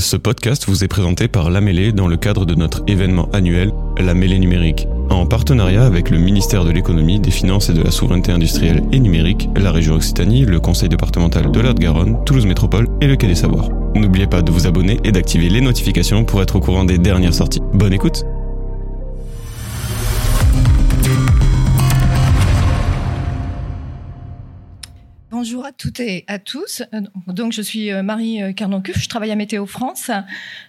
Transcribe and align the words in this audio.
Ce 0.00 0.16
podcast 0.16 0.64
vous 0.66 0.82
est 0.82 0.88
présenté 0.88 1.28
par 1.28 1.50
La 1.50 1.60
Mêlée 1.60 1.92
dans 1.92 2.08
le 2.08 2.16
cadre 2.16 2.46
de 2.46 2.54
notre 2.54 2.82
événement 2.86 3.28
annuel 3.34 3.70
La 3.98 4.14
Mêlée 4.14 4.38
numérique, 4.38 4.88
en 5.10 5.26
partenariat 5.26 5.84
avec 5.84 6.08
le 6.08 6.16
ministère 6.16 6.64
de 6.64 6.70
l'économie, 6.70 7.20
des 7.20 7.30
finances 7.30 7.68
et 7.68 7.74
de 7.74 7.82
la 7.82 7.90
souveraineté 7.90 8.32
industrielle 8.32 8.82
et 8.92 8.98
numérique, 8.98 9.50
la 9.56 9.70
région 9.70 9.96
Occitanie, 9.96 10.46
le 10.46 10.58
conseil 10.58 10.88
départemental 10.88 11.52
de 11.52 11.60
de 11.60 11.78
garonne 11.78 12.16
Toulouse 12.24 12.46
Métropole 12.46 12.88
et 13.02 13.06
le 13.06 13.16
Quai 13.16 13.26
des 13.26 13.34
Savoirs. 13.34 13.68
N'oubliez 13.94 14.26
pas 14.26 14.40
de 14.40 14.50
vous 14.50 14.66
abonner 14.66 14.98
et 15.04 15.12
d'activer 15.12 15.50
les 15.50 15.60
notifications 15.60 16.24
pour 16.24 16.40
être 16.40 16.56
au 16.56 16.60
courant 16.60 16.84
des 16.84 16.96
dernières 16.96 17.34
sorties. 17.34 17.60
Bonne 17.74 17.92
écoute 17.92 18.24
Bonjour 25.42 25.64
à 25.64 25.72
toutes 25.72 26.00
et 26.00 26.24
à 26.26 26.38
tous. 26.38 26.82
Euh, 26.92 27.00
donc, 27.26 27.54
je 27.54 27.62
suis 27.62 27.90
euh, 27.90 28.02
Marie 28.02 28.42
euh, 28.42 28.52
Carnoncuf, 28.52 29.00
je 29.00 29.08
travaille 29.08 29.30
à 29.30 29.36
Météo 29.36 29.64
France. 29.64 30.10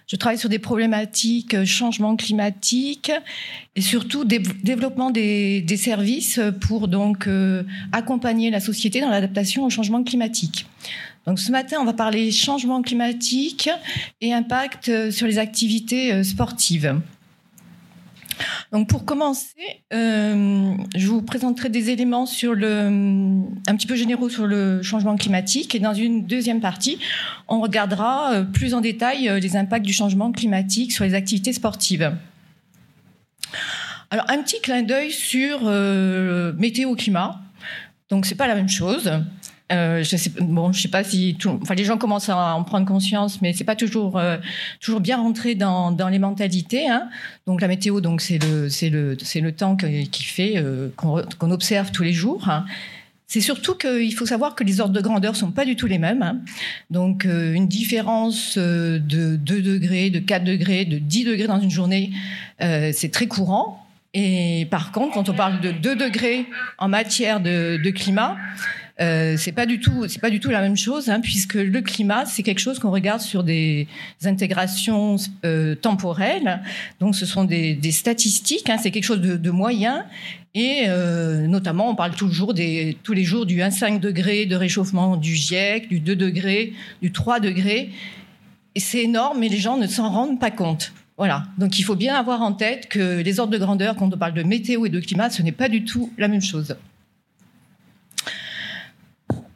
Je 0.06 0.16
travaille 0.16 0.38
sur 0.38 0.48
des 0.48 0.58
problématiques 0.58 1.66
changement 1.66 2.16
climatique 2.16 3.12
et 3.76 3.82
surtout 3.82 4.24
développement 4.24 5.10
des, 5.10 5.66
services 5.76 6.40
pour 6.62 6.88
donc 6.88 7.28
accompagner 7.92 8.48
la 8.48 8.60
société 8.60 9.02
dans 9.02 9.10
l'adaptation 9.10 9.66
au 9.66 9.68
changement 9.68 10.02
climatique. 10.02 10.64
Donc, 11.26 11.38
ce 11.38 11.52
matin, 11.52 11.76
on 11.82 11.84
va 11.84 11.92
parler 11.92 12.30
changement 12.30 12.80
climatique 12.80 13.68
et 14.22 14.32
impact 14.32 15.10
sur 15.10 15.26
les 15.26 15.38
activités 15.38 16.24
sportives. 16.24 16.98
Donc 18.72 18.88
pour 18.88 19.04
commencer, 19.04 19.84
euh, 19.92 20.74
je 20.96 21.06
vous 21.06 21.22
présenterai 21.22 21.68
des 21.68 21.90
éléments 21.90 22.26
sur 22.26 22.54
le, 22.54 22.86
un 23.66 23.76
petit 23.76 23.86
peu 23.86 23.94
généraux 23.94 24.28
sur 24.28 24.46
le 24.46 24.82
changement 24.82 25.16
climatique 25.16 25.74
et 25.74 25.78
dans 25.78 25.94
une 25.94 26.26
deuxième 26.26 26.60
partie, 26.60 26.98
on 27.48 27.60
regardera 27.60 28.32
euh, 28.32 28.44
plus 28.44 28.74
en 28.74 28.80
détail 28.80 29.28
euh, 29.28 29.38
les 29.38 29.56
impacts 29.56 29.84
du 29.84 29.92
changement 29.92 30.32
climatique 30.32 30.92
sur 30.92 31.04
les 31.04 31.14
activités 31.14 31.52
sportives. 31.52 32.12
Alors 34.10 34.24
un 34.28 34.38
petit 34.42 34.60
clin 34.60 34.82
d'œil 34.82 35.10
sur 35.10 35.64
météo 36.58 36.94
climat. 36.94 37.40
Donc 38.10 38.26
c'est 38.26 38.34
pas 38.34 38.46
la 38.46 38.54
même 38.54 38.68
chose. 38.68 39.10
Euh, 39.72 40.02
je 40.02 40.16
sais, 40.16 40.30
sais 40.72 40.88
pas 40.88 41.04
si, 41.04 41.36
enfin, 41.46 41.74
les 41.74 41.84
gens 41.84 41.96
commencent 41.96 42.28
à 42.28 42.54
en 42.54 42.62
prendre 42.62 42.86
conscience, 42.86 43.40
mais 43.40 43.52
c'est 43.52 43.64
pas 43.64 43.76
toujours 43.76 44.18
euh, 44.18 44.36
toujours 44.80 45.00
bien 45.00 45.16
rentré 45.16 45.54
dans, 45.54 45.96
les 46.10 46.18
mentalités. 46.18 46.88
Hein. 46.88 47.08
Donc 47.46 47.60
la 47.60 47.68
météo, 47.68 48.00
donc 48.00 48.20
c'est 48.20 48.38
le 48.38 48.68
c'est 48.68 48.90
le 48.90 49.16
c'est 49.22 49.40
le 49.40 49.52
temps 49.52 49.76
euh, 49.82 50.88
qu'on 50.96 51.50
observe 51.50 51.90
tous 51.90 52.02
les 52.02 52.12
jours. 52.12 52.48
Hein. 52.48 52.66
C'est 53.26 53.40
surtout 53.40 53.74
qu'il 53.74 54.14
faut 54.14 54.26
savoir 54.26 54.54
que 54.54 54.62
les 54.62 54.80
ordres 54.80 54.92
de 54.92 55.00
grandeur 55.00 55.36
sont 55.36 55.52
pas 55.52 55.64
du 55.64 55.74
tout 55.74 55.86
les 55.86 55.98
mêmes. 55.98 56.22
Hein. 56.22 56.40
Donc 56.90 57.24
une 57.24 57.66
différence 57.66 58.58
de 58.58 58.98
2 59.36 59.62
degrés, 59.62 60.10
de 60.10 60.18
4 60.18 60.44
degrés, 60.44 60.84
de 60.84 60.98
10 60.98 61.24
degrés 61.24 61.46
dans 61.46 61.60
une 61.60 61.70
journée, 61.70 62.10
c'est 62.60 63.10
très 63.10 63.28
courant. 63.28 63.86
Et 64.12 64.68
par 64.70 64.92
contre, 64.92 65.14
quand 65.14 65.30
on 65.30 65.32
parle 65.32 65.62
de 65.62 65.70
2 65.70 65.96
degrés 65.96 66.44
en 66.76 66.88
matière 66.88 67.40
de 67.40 67.90
climat, 67.90 68.36
euh, 69.00 69.36
c'est 69.38 69.52
pas 69.52 69.66
du 69.66 69.80
tout, 69.80 70.06
c'est 70.08 70.20
pas 70.20 70.30
du 70.30 70.38
tout 70.38 70.50
la 70.50 70.60
même 70.60 70.76
chose, 70.76 71.08
hein, 71.08 71.20
puisque 71.20 71.54
le 71.54 71.80
climat, 71.80 72.26
c'est 72.26 72.42
quelque 72.42 72.58
chose 72.58 72.78
qu'on 72.78 72.90
regarde 72.90 73.20
sur 73.20 73.42
des 73.42 73.88
intégrations 74.24 75.16
euh, 75.44 75.74
temporelles. 75.74 76.62
Donc, 77.00 77.16
ce 77.16 77.26
sont 77.26 77.44
des, 77.44 77.78
statistiques. 77.90 78.68
Hein, 78.68 78.76
c'est 78.80 78.90
quelque 78.90 79.04
chose 79.04 79.20
de, 79.20 79.50
moyen. 79.50 80.04
Et 80.54 80.84
euh, 80.88 81.46
notamment, 81.46 81.88
on 81.88 81.94
parle 81.94 82.14
tous 82.14 82.26
les 82.26 83.24
jours 83.24 83.46
du 83.46 83.58
1,5 83.58 84.00
degré 84.00 84.46
de 84.46 84.56
réchauffement 84.56 85.16
du 85.16 85.34
GIEC, 85.34 85.88
du 85.88 86.00
2 86.00 86.14
degrés, 86.14 86.74
du 87.00 87.12
3 87.12 87.40
degrés. 87.40 87.90
Et 88.74 88.80
c'est 88.80 89.02
énorme, 89.02 89.40
mais 89.40 89.48
les 89.48 89.58
gens 89.58 89.78
ne 89.78 89.86
s'en 89.86 90.10
rendent 90.10 90.40
pas 90.40 90.50
compte. 90.50 90.92
Voilà. 91.16 91.44
Donc, 91.56 91.78
il 91.78 91.82
faut 91.82 91.96
bien 91.96 92.14
avoir 92.14 92.42
en 92.42 92.52
tête 92.52 92.88
que 92.88 93.20
les 93.20 93.40
ordres 93.40 93.52
de 93.52 93.58
grandeur, 93.58 93.96
quand 93.96 94.12
on 94.12 94.18
parle 94.18 94.34
de 94.34 94.42
météo 94.42 94.84
et 94.84 94.90
de 94.90 95.00
climat, 95.00 95.30
ce 95.30 95.42
n'est 95.42 95.52
pas 95.52 95.68
du 95.68 95.84
tout 95.84 96.12
la 96.18 96.28
même 96.28 96.42
chose. 96.42 96.76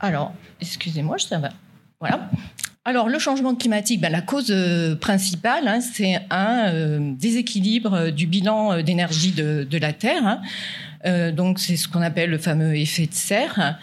Alors, 0.01 0.33
excusez-moi, 0.61 1.17
je 1.17 1.35
va. 1.37 1.51
Voilà. 2.01 2.31
Alors, 2.89 3.09
le 3.09 3.19
changement 3.19 3.57
climatique, 3.57 4.01
ben, 4.01 4.13
la 4.13 4.21
cause 4.21 4.51
euh, 4.51 4.95
principale, 4.95 5.67
hein, 5.67 5.81
c'est 5.81 6.21
un 6.31 6.69
euh, 6.69 7.13
déséquilibre 7.19 8.11
du 8.11 8.29
bilan 8.29 8.75
euh, 8.75 8.83
d'énergie 8.83 9.33
de, 9.33 9.67
la 9.77 9.93
Terre. 9.93 10.41
Hein. 11.05 11.33
donc, 11.33 11.59
c'est 11.59 11.77
ce 11.77 11.89
qu'on 11.89 12.01
appelle 12.01 12.31
le 12.31 12.39
fameux 12.39 12.77
effet 12.77 13.07
de 13.07 13.15
serre. 13.15 13.79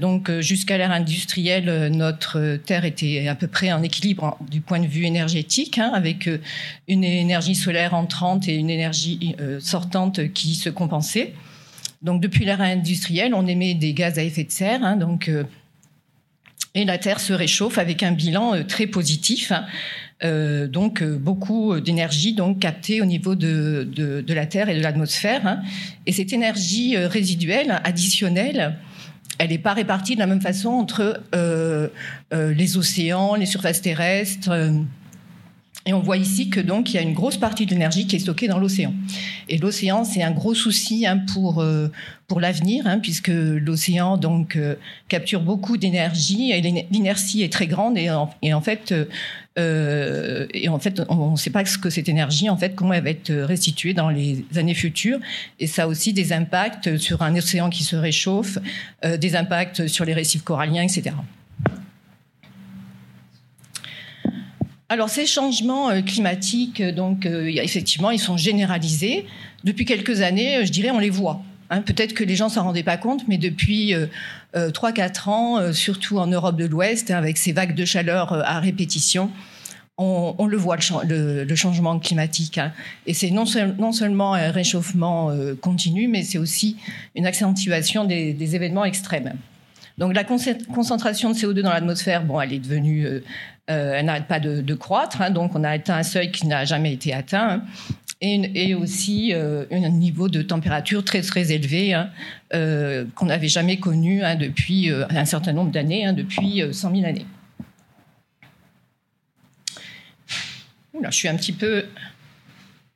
donc, 0.00 0.30
jusqu'à 0.40 0.78
l'ère 0.78 0.92
industrielle, 0.92 1.88
notre 1.92 2.56
Terre 2.56 2.84
était 2.84 3.28
à 3.28 3.34
peu 3.34 3.48
près 3.48 3.72
en 3.72 3.82
équilibre 3.82 4.38
du 4.50 4.60
point 4.60 4.80
de 4.80 4.86
vue 4.86 5.04
énergétique, 5.04 5.78
hein, 5.78 5.90
avec 5.92 6.30
une 6.88 7.04
énergie 7.04 7.54
solaire 7.54 7.94
entrante 7.94 8.48
et 8.48 8.54
une 8.54 8.70
énergie 8.70 9.36
sortante 9.60 10.32
qui 10.32 10.54
se 10.54 10.70
compensaient. 10.70 11.34
Donc 12.02 12.20
depuis 12.20 12.44
l'ère 12.44 12.60
industrielle, 12.60 13.32
on 13.34 13.46
émet 13.46 13.74
des 13.74 13.92
gaz 13.92 14.18
à 14.18 14.24
effet 14.24 14.44
de 14.44 14.50
serre, 14.50 14.82
hein, 14.82 14.96
donc 14.96 15.28
euh, 15.28 15.44
et 16.74 16.84
la 16.84 16.98
Terre 16.98 17.20
se 17.20 17.32
réchauffe 17.32 17.78
avec 17.78 18.02
un 18.02 18.12
bilan 18.12 18.54
euh, 18.54 18.62
très 18.64 18.86
positif. 18.86 19.52
Hein. 19.52 19.66
Euh, 20.24 20.68
donc 20.68 21.02
beaucoup 21.02 21.80
d'énergie 21.80 22.32
donc 22.32 22.60
captée 22.60 23.02
au 23.02 23.04
niveau 23.04 23.34
de, 23.34 23.88
de, 23.92 24.34
la 24.34 24.46
Terre 24.46 24.68
et 24.68 24.76
de 24.76 24.82
l'atmosphère. 24.82 25.46
Hein. 25.46 25.60
Et 26.06 26.12
cette 26.12 26.32
énergie 26.32 26.96
résiduelle, 26.96 27.80
additionnelle, 27.84 28.76
elle 29.38 29.50
n'est 29.50 29.58
pas 29.58 29.74
répartie 29.74 30.14
de 30.14 30.20
la 30.20 30.28
même 30.28 30.40
façon 30.40 30.68
entre 30.68 31.20
les 32.32 32.76
océans, 32.76 33.34
les 33.34 33.46
surfaces 33.46 33.82
terrestres 33.82 34.52
et 35.84 35.92
on 35.92 36.00
voit 36.00 36.16
ici 36.16 36.48
que 36.48 36.60
donc 36.60 36.90
il 36.90 36.96
y 36.96 36.98
a 36.98 37.02
une 37.02 37.12
grosse 37.12 37.36
partie 37.36 37.66
de 37.66 37.70
l'énergie 37.70 38.06
qui 38.06 38.16
est 38.16 38.20
stockée 38.20 38.46
dans 38.46 38.58
l'océan. 38.58 38.94
Et 39.48 39.58
l'océan, 39.58 40.04
c'est 40.04 40.22
un 40.22 40.30
gros 40.30 40.54
souci 40.54 41.06
hein, 41.06 41.18
pour 41.32 41.60
euh, 41.60 41.88
pour 42.28 42.40
l'avenir, 42.40 42.86
hein, 42.86 43.00
puisque 43.00 43.32
l'océan 43.32 44.16
donc 44.16 44.56
euh, 44.56 44.76
capture 45.08 45.40
beaucoup 45.40 45.76
d'énergie 45.76 46.52
et 46.52 46.60
l'inertie 46.90 47.42
est 47.42 47.52
très 47.52 47.66
grande 47.66 47.98
et 47.98 48.08
et 48.42 48.54
en 48.54 48.60
fait 48.60 48.94
euh, 49.58 50.46
et 50.54 50.68
en 50.68 50.78
fait 50.78 51.02
on 51.08 51.32
ne 51.32 51.36
sait 51.36 51.50
pas 51.50 51.64
ce 51.64 51.78
que 51.78 51.90
cette 51.90 52.08
énergie 52.08 52.48
en 52.48 52.56
fait 52.56 52.74
comment 52.74 52.94
elle 52.94 53.04
va 53.04 53.10
être 53.10 53.32
restituée 53.32 53.92
dans 53.92 54.08
les 54.08 54.44
années 54.56 54.74
futures. 54.74 55.18
Et 55.58 55.66
ça 55.66 55.82
a 55.82 55.86
aussi 55.88 56.12
des 56.12 56.32
impacts 56.32 56.96
sur 56.96 57.22
un 57.22 57.34
océan 57.34 57.70
qui 57.70 57.82
se 57.82 57.96
réchauffe, 57.96 58.58
des 59.18 59.34
impacts 59.34 59.88
sur 59.88 60.04
les 60.04 60.14
récifs 60.14 60.42
coralliens, 60.42 60.82
etc. 60.82 61.12
Alors 64.92 65.08
ces 65.08 65.24
changements 65.24 65.88
euh, 65.88 66.02
climatiques, 66.02 66.82
euh, 66.82 66.92
donc 66.92 67.24
euh, 67.24 67.46
effectivement, 67.46 68.10
ils 68.10 68.18
sont 68.18 68.36
généralisés. 68.36 69.24
Depuis 69.64 69.86
quelques 69.86 70.20
années, 70.20 70.66
je 70.66 70.70
dirais, 70.70 70.90
on 70.90 70.98
les 70.98 71.08
voit. 71.08 71.40
Hein. 71.70 71.80
Peut-être 71.80 72.12
que 72.12 72.22
les 72.22 72.36
gens 72.36 72.50
s'en 72.50 72.64
rendaient 72.64 72.82
pas 72.82 72.98
compte, 72.98 73.26
mais 73.26 73.38
depuis 73.38 73.94
trois, 74.74 74.92
3-4 74.92 75.30
ans, 75.30 75.72
surtout 75.72 76.18
en 76.18 76.26
Europe 76.26 76.58
de 76.58 76.66
l'Ouest, 76.66 77.10
hein, 77.10 77.16
avec 77.16 77.38
ces 77.38 77.52
vagues 77.52 77.74
de 77.74 77.86
chaleur 77.86 78.34
à 78.34 78.60
répétition, 78.60 79.30
on, 79.96 80.46
le 80.46 80.58
voit, 80.58 80.76
le, 81.08 81.54
changement 81.54 81.98
climatique. 81.98 82.58
Hein. 82.58 82.72
Et 83.06 83.14
c'est 83.14 83.30
non, 83.30 83.46
seulement 83.46 84.34
un 84.34 84.50
réchauffement 84.50 85.34
continu, 85.62 86.06
mais 86.06 86.22
c'est 86.22 86.38
aussi 86.38 86.76
une 87.14 87.24
accentuation 87.24 88.04
des 88.04 88.54
événements 88.54 88.84
extrêmes. 88.84 89.32
Donc 89.98 90.14
la 90.14 90.24
concentration 90.24 91.30
de 91.30 91.34
CO2 91.34 91.60
dans 91.60 91.70
l'atmosphère, 91.70 92.24
bon, 92.24 92.40
elle 92.40 92.52
est 92.52 92.58
devenue, 92.58 93.06
euh, 93.06 93.22
euh, 93.70 93.94
elle 93.96 94.06
n'arrête 94.06 94.26
pas 94.26 94.40
de, 94.40 94.74
croître. 94.74 95.20
Hein, 95.20 95.30
donc 95.30 95.54
on 95.54 95.64
a 95.64 95.70
atteint 95.70 95.96
un 95.96 96.02
seuil 96.02 96.30
qui 96.30 96.46
n'a 96.46 96.64
jamais 96.64 96.92
été 96.92 97.12
atteint. 97.12 97.48
Hein, 97.50 97.62
et, 98.20 98.74
aussi 98.74 99.32
euh, 99.34 99.64
un 99.72 99.88
niveau 99.88 100.28
de 100.28 100.42
température 100.42 101.04
très 101.04 101.22
très 101.22 101.50
élevé 101.50 101.92
hein, 101.92 102.10
qu'on 103.16 103.26
n'avait 103.26 103.48
jamais 103.48 103.78
connu 103.78 104.22
depuis 104.38 104.90
un 104.90 105.24
certain 105.24 105.52
nombre 105.52 105.72
d'années, 105.72 106.12
depuis 106.12 106.62
100 106.70 106.94
000 106.94 107.04
années. 107.04 107.26
Je 111.02 111.10
suis 111.10 111.26
un 111.26 111.34
petit 111.34 111.52
peu 111.52 111.86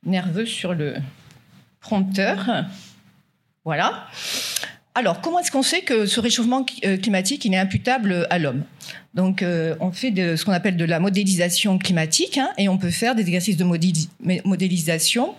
nerveux 0.05 0.45
sur 0.45 0.73
le 0.73 0.95
prompteur. 1.81 2.63
Voilà. 3.65 4.07
Alors, 4.97 5.21
comment 5.21 5.37
est-ce 5.37 5.51
qu'on 5.51 5.61
sait 5.61 5.81
que 5.81 6.07
ce 6.07 6.19
réchauffement 6.19 6.65
euh, 6.83 6.97
climatique 6.97 7.45
il 7.45 7.53
est 7.53 7.59
imputable 7.59 8.25
à 8.31 8.39
l'homme? 8.39 8.63
Donc, 9.13 9.43
euh, 9.43 9.75
on 9.79 9.91
fait 9.91 10.09
de, 10.09 10.35
ce 10.35 10.43
qu'on 10.43 10.53
appelle 10.53 10.75
de 10.75 10.85
la 10.85 10.99
modélisation 10.99 11.77
climatique 11.77 12.39
hein, 12.39 12.49
et 12.57 12.67
on 12.67 12.79
peut 12.79 12.89
faire 12.89 13.13
des 13.13 13.21
exercices 13.21 13.57
de 13.57 14.43
modélisation 14.43 15.35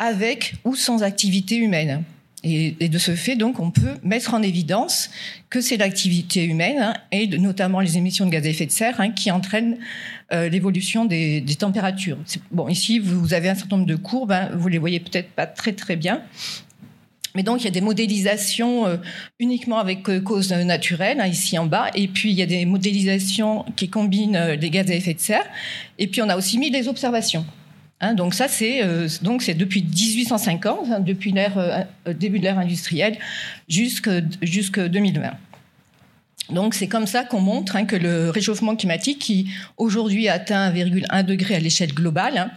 avec 0.00 0.56
ou 0.64 0.74
sans 0.74 1.04
activité 1.04 1.54
humaine. 1.54 2.02
Et, 2.42 2.88
de 2.88 2.98
ce 2.98 3.14
fait, 3.14 3.36
donc, 3.36 3.60
on 3.60 3.70
peut 3.70 3.94
mettre 4.02 4.34
en 4.34 4.42
évidence 4.42 5.10
que 5.48 5.60
c'est 5.60 5.76
l'activité 5.76 6.44
humaine 6.44 6.78
hein, 6.78 6.94
et 7.12 7.26
notamment 7.38 7.78
les 7.78 7.98
émissions 7.98 8.26
de 8.26 8.30
gaz 8.30 8.46
à 8.46 8.48
effet 8.48 8.66
de 8.66 8.72
serre 8.72 9.00
hein, 9.00 9.10
qui 9.10 9.30
entraînent 9.30 9.78
euh, 10.32 10.48
l'évolution 10.48 11.04
des, 11.04 11.44
températures. 11.56 12.18
Bon, 12.50 12.68
ici, 12.68 12.98
vous 12.98 13.32
avez 13.32 13.48
un 13.48 13.54
certain 13.54 13.76
nombre 13.76 13.88
de 13.88 13.96
courbes, 13.96 14.34
vous 14.54 14.68
les 14.68 14.78
voyez 14.78 14.98
peut-être 15.00 15.30
pas 15.30 15.46
très 15.46 15.72
très 15.72 15.96
bien, 15.96 16.22
Mais 17.38 17.44
donc, 17.44 17.60
il 17.60 17.66
y 17.66 17.68
a 17.68 17.70
des 17.70 17.80
modélisations 17.80 18.88
euh, 18.88 18.96
uniquement 19.38 19.78
avec 19.78 20.08
euh, 20.08 20.20
causes 20.20 20.50
naturelles, 20.50 21.20
hein, 21.20 21.28
ici 21.28 21.56
en 21.56 21.66
bas, 21.66 21.86
et 21.94 22.08
puis 22.08 22.32
il 22.32 22.36
y 22.36 22.42
a 22.42 22.46
des 22.46 22.64
modélisations 22.64 23.64
qui 23.76 23.88
combinent 23.88 24.34
euh, 24.34 24.56
les 24.56 24.70
gaz 24.70 24.90
à 24.90 24.94
effet 24.94 25.14
de 25.14 25.20
serre, 25.20 25.46
et 26.00 26.08
puis 26.08 26.20
on 26.20 26.28
a 26.28 26.36
aussi 26.36 26.58
mis 26.58 26.72
des 26.72 26.88
observations. 26.88 27.46
Hein, 28.00 28.14
donc 28.14 28.34
ça, 28.34 28.48
c'est 28.48 28.82
c'est 29.38 29.54
depuis 29.54 29.84
1850, 29.84 30.78
hein, 30.90 30.98
depuis 30.98 31.30
l'ère 31.30 31.86
début 32.08 32.40
de 32.40 32.42
l'ère 32.42 32.58
industrielle, 32.58 33.16
jusque 33.68 34.10
jusque 34.42 34.80
2020. 34.80 35.30
Donc 36.50 36.74
c'est 36.74 36.88
comme 36.88 37.06
ça 37.06 37.22
qu'on 37.22 37.40
montre 37.40 37.80
que 37.86 37.94
le 37.94 38.30
réchauffement 38.30 38.74
climatique, 38.74 39.20
qui 39.20 39.48
aujourd'hui 39.76 40.28
atteint 40.28 40.72
1,1 40.72 41.22
degré 41.22 41.54
à 41.54 41.60
l'échelle 41.60 41.94
globale, 41.94 42.50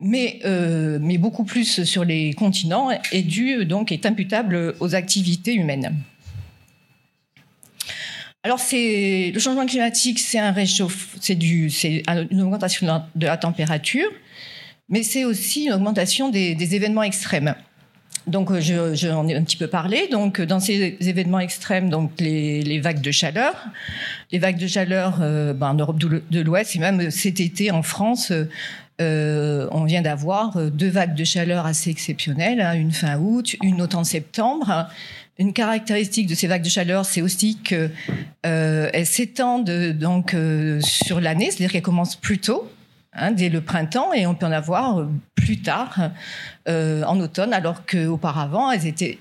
mais, 0.00 0.40
euh, 0.44 0.98
mais 1.00 1.18
beaucoup 1.18 1.44
plus 1.44 1.84
sur 1.84 2.04
les 2.04 2.32
continents, 2.34 2.90
est 3.12 3.22
dû, 3.22 3.64
donc, 3.64 3.90
est 3.92 4.06
imputable 4.06 4.74
aux 4.80 4.94
activités 4.94 5.54
humaines. 5.54 5.94
Alors, 8.44 8.60
c'est, 8.60 9.32
le 9.34 9.40
changement 9.40 9.66
climatique, 9.66 10.20
c'est 10.20 10.38
un 10.38 10.54
c'est 11.20 12.02
une 12.30 12.40
augmentation 12.40 13.02
de 13.14 13.26
la 13.26 13.36
température, 13.36 14.08
mais 14.88 15.02
c'est 15.02 15.24
aussi 15.24 15.64
une 15.64 15.72
augmentation 15.72 16.28
des, 16.28 16.74
événements 16.74 17.02
extrêmes. 17.02 17.54
Donc, 18.28 18.56
je, 18.60 18.94
j'en 18.94 19.26
ai 19.26 19.34
un 19.34 19.42
petit 19.42 19.56
peu 19.56 19.66
parlé. 19.66 20.06
Donc, 20.08 20.40
dans 20.40 20.60
ces 20.60 20.96
événements 21.00 21.40
extrêmes, 21.40 21.90
donc 21.90 22.12
les, 22.20 22.78
vagues 22.78 23.00
de 23.00 23.10
chaleur, 23.10 23.54
les 24.30 24.38
vagues 24.38 24.58
de 24.58 24.66
chaleur 24.68 25.18
euh, 25.20 25.52
ben, 25.52 25.70
en 25.70 25.74
Europe 25.74 25.98
de 25.98 26.40
l'Ouest 26.40 26.76
et 26.76 26.78
même 26.78 27.10
cet 27.10 27.40
été 27.40 27.72
en 27.72 27.82
France, 27.82 28.32
euh, 29.00 29.68
on 29.70 29.84
vient 29.84 30.02
d'avoir 30.02 30.56
euh, 30.56 30.70
deux 30.70 30.88
vagues 30.88 31.14
de 31.14 31.22
chaleur 31.22 31.66
assez 31.66 31.90
exceptionnelles, 31.90 32.60
hein, 32.60 32.72
une 32.72 32.90
fin 32.90 33.16
août, 33.18 33.56
une 33.62 33.80
autant 33.80 34.04
septembre. 34.04 34.88
Une 35.38 35.52
caractéristique 35.52 36.26
de 36.26 36.34
ces 36.34 36.48
vagues 36.48 36.64
de 36.64 36.68
chaleur, 36.68 37.04
c'est 37.04 37.22
aussi 37.22 37.58
qu'elles 37.58 37.92
euh, 38.44 39.04
s'étendent 39.04 39.70
donc 39.92 40.34
sur 40.80 41.20
l'année, 41.20 41.52
c'est-à-dire 41.52 41.70
qu'elles 41.70 41.82
commencent 41.82 42.16
plus 42.16 42.38
tôt, 42.38 42.68
hein, 43.12 43.30
dès 43.30 43.48
le 43.48 43.60
printemps, 43.60 44.12
et 44.12 44.26
on 44.26 44.34
peut 44.34 44.46
en 44.46 44.52
avoir 44.52 45.06
plus 45.36 45.62
tard 45.62 46.10
en 46.66 47.20
automne, 47.20 47.52
alors 47.52 47.86
qu'auparavant, 47.86 48.72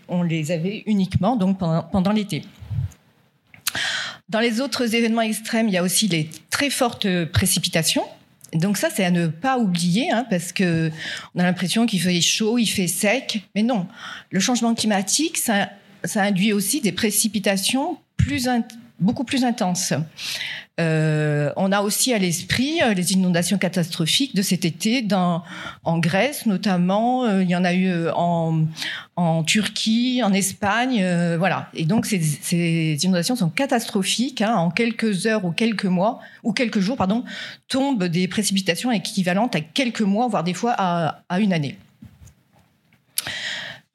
on 0.07 0.23
les 0.23 0.51
avait 0.51 0.81
uniquement 0.87 1.35
donc 1.35 1.59
pendant, 1.59 1.83
pendant 1.83 2.11
l'été. 2.11 2.41
Dans 4.27 4.39
les 4.39 4.59
autres 4.59 4.95
événements 4.95 5.21
extrêmes, 5.21 5.67
il 5.67 5.75
y 5.75 5.77
a 5.77 5.83
aussi 5.83 6.07
les 6.07 6.31
très 6.49 6.71
fortes 6.71 7.07
précipitations. 7.25 8.05
Donc 8.53 8.77
ça, 8.77 8.89
c'est 8.93 9.03
à 9.03 9.11
ne 9.11 9.27
pas 9.27 9.57
oublier, 9.57 10.11
hein, 10.11 10.25
parce 10.29 10.51
que 10.51 10.89
on 11.35 11.39
a 11.39 11.43
l'impression 11.43 11.85
qu'il 11.85 12.01
fait 12.01 12.21
chaud, 12.21 12.57
il 12.57 12.67
fait 12.67 12.87
sec, 12.87 13.43
mais 13.55 13.63
non. 13.63 13.87
Le 14.31 14.39
changement 14.39 14.73
climatique, 14.73 15.37
ça, 15.37 15.69
ça 16.03 16.23
induit 16.23 16.53
aussi 16.53 16.81
des 16.81 16.91
précipitations 16.91 17.97
plus 18.15 18.47
beaucoup 18.99 19.23
plus 19.23 19.43
intenses. 19.43 19.93
Euh, 20.79 21.51
on 21.55 21.71
a 21.71 21.81
aussi 21.81 22.13
à 22.13 22.19
l'esprit 22.19 22.83
euh, 22.83 22.93
les 22.93 23.13
inondations 23.13 23.57
catastrophiques 23.57 24.35
de 24.35 24.43
cet 24.43 24.63
été 24.63 25.07
en 25.11 25.97
Grèce 25.97 26.45
notamment. 26.45 27.25
Euh, 27.25 27.41
il 27.41 27.49
y 27.49 27.55
en 27.55 27.63
a 27.63 27.73
eu 27.73 27.91
en, 28.15 28.63
Turquie, 29.43 30.21
en 30.23 30.33
Espagne, 30.33 31.03
voilà. 31.37 31.69
Et 31.73 31.85
donc 31.85 32.05
ces, 32.05 32.97
inondations 33.03 33.35
sont 33.35 33.49
catastrophiques. 33.49 34.41
Hein. 34.41 34.55
En 34.55 34.69
quelques 34.69 35.25
heures 35.25 35.45
ou 35.45 35.51
quelques 35.51 35.85
mois 35.85 36.19
ou 36.43 36.53
quelques 36.53 36.79
jours, 36.79 36.97
pardon, 36.97 37.23
tombent 37.67 38.05
des 38.05 38.27
précipitations 38.27 38.91
équivalentes 38.91 39.55
à 39.55 39.61
quelques 39.61 40.01
mois, 40.01 40.27
voire 40.27 40.43
des 40.43 40.53
fois 40.53 40.73
à 40.73 41.39
une 41.39 41.53
année. 41.53 41.77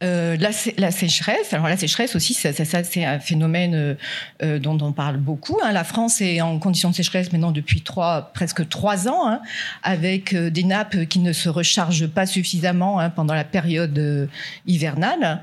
Euh, 0.03 0.37
la, 0.39 0.51
la, 0.79 0.91
sécheresse, 0.91 1.53
alors 1.53 1.69
la 1.69 1.77
sécheresse 1.77 2.17
aussi, 2.17 2.35
ça, 2.35 2.53
ça, 2.53 2.83
c'est 2.83 3.05
un 3.05 3.21
phénomène 3.21 3.75
euh, 3.75 3.95
euh, 4.43 4.59
dont 4.59 4.77
on 4.81 4.93
parle 4.93 5.17
beaucoup. 5.17 5.59
Hein. 5.63 5.71
La 5.71 5.85
France 5.85 6.21
est 6.21 6.41
en 6.41 6.59
condition 6.59 6.91
de 6.91 6.95
sécheresse 6.95 7.33
maintenant 7.33 7.53
depuis 7.53 7.83
trois, 7.83 8.33
presque 8.35 8.69
trois 8.69 9.09
ans, 9.09 9.29
hein, 9.29 9.41
avec 9.85 10.35
des 10.35 10.65
nappes 10.65 11.05
qui 11.05 11.21
ne 11.21 11.33
se 11.33 11.49
rechargent 11.49 12.09
pas 12.09 12.27
suffisamment 12.27 12.99
hein, 12.99 13.11
pendant 13.11 13.35
la 13.35 13.45
période 13.45 14.29
hivernale. 14.67 15.41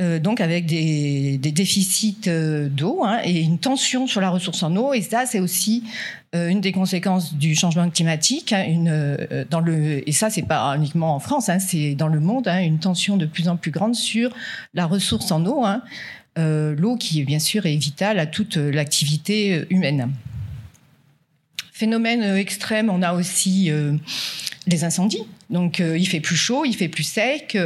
Donc 0.00 0.40
avec 0.40 0.66
des, 0.66 1.38
déficits 1.38 2.30
d'eau 2.70 3.02
hein, 3.04 3.20
et 3.24 3.40
une 3.40 3.58
tension 3.58 4.06
sur 4.06 4.20
la 4.20 4.30
ressource 4.30 4.62
en 4.62 4.74
eau. 4.76 4.94
Et 4.94 5.02
ça, 5.02 5.26
c'est 5.26 5.40
aussi 5.40 5.84
euh, 6.36 6.46
une 6.46 6.60
des 6.60 6.70
conséquences 6.70 7.34
du 7.34 7.56
changement 7.56 7.90
climatique, 7.90 8.52
hein, 8.52 8.84
euh, 8.86 10.00
et 10.06 10.12
ça 10.12 10.30
c'est 10.30 10.46
pas 10.46 10.76
uniquement 10.76 11.16
en 11.16 11.18
France, 11.18 11.48
hein, 11.48 11.58
c'est 11.58 11.96
dans 11.96 12.06
le 12.06 12.20
monde, 12.20 12.46
une 12.46 12.78
tension 12.78 13.16
de 13.16 13.26
plus 13.26 13.48
en 13.48 13.56
plus 13.56 13.72
grande 13.72 13.96
sur 13.96 14.30
la 14.72 14.86
ressource 14.86 15.32
en 15.32 15.44
eau, 15.44 15.64
euh, 16.38 16.76
l'eau 16.78 16.94
qui 16.94 17.24
bien 17.24 17.40
sûr 17.40 17.66
est 17.66 17.74
vitale 17.74 18.20
à 18.20 18.26
toute 18.26 18.58
l'activité 18.58 19.64
humaine. 19.70 20.12
Phénomène 21.72 22.22
extrême, 22.36 22.90
on 22.90 23.02
a 23.02 23.12
aussi 23.14 23.72
incendies. 24.84 25.24
Donc 25.50 25.80
il 25.80 26.06
fait 26.06 26.20
plus 26.20 26.36
chaud, 26.36 26.64
il 26.64 26.74
fait 26.74 26.88
plus 26.88 27.04
sec, 27.04 27.58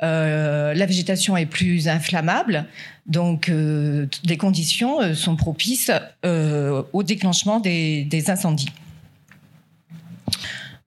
la 0.00 0.86
végétation 0.86 1.36
est 1.36 1.46
plus 1.46 1.88
inflammable. 1.88 2.66
Donc, 3.06 3.48
euh, 3.48 4.06
les 4.24 4.36
conditions 4.36 5.00
euh, 5.00 5.14
sont 5.14 5.36
propices 5.36 5.92
euh, 6.24 6.82
au 6.92 7.02
déclenchement 7.02 7.60
des, 7.60 8.24
incendies. 8.28 8.70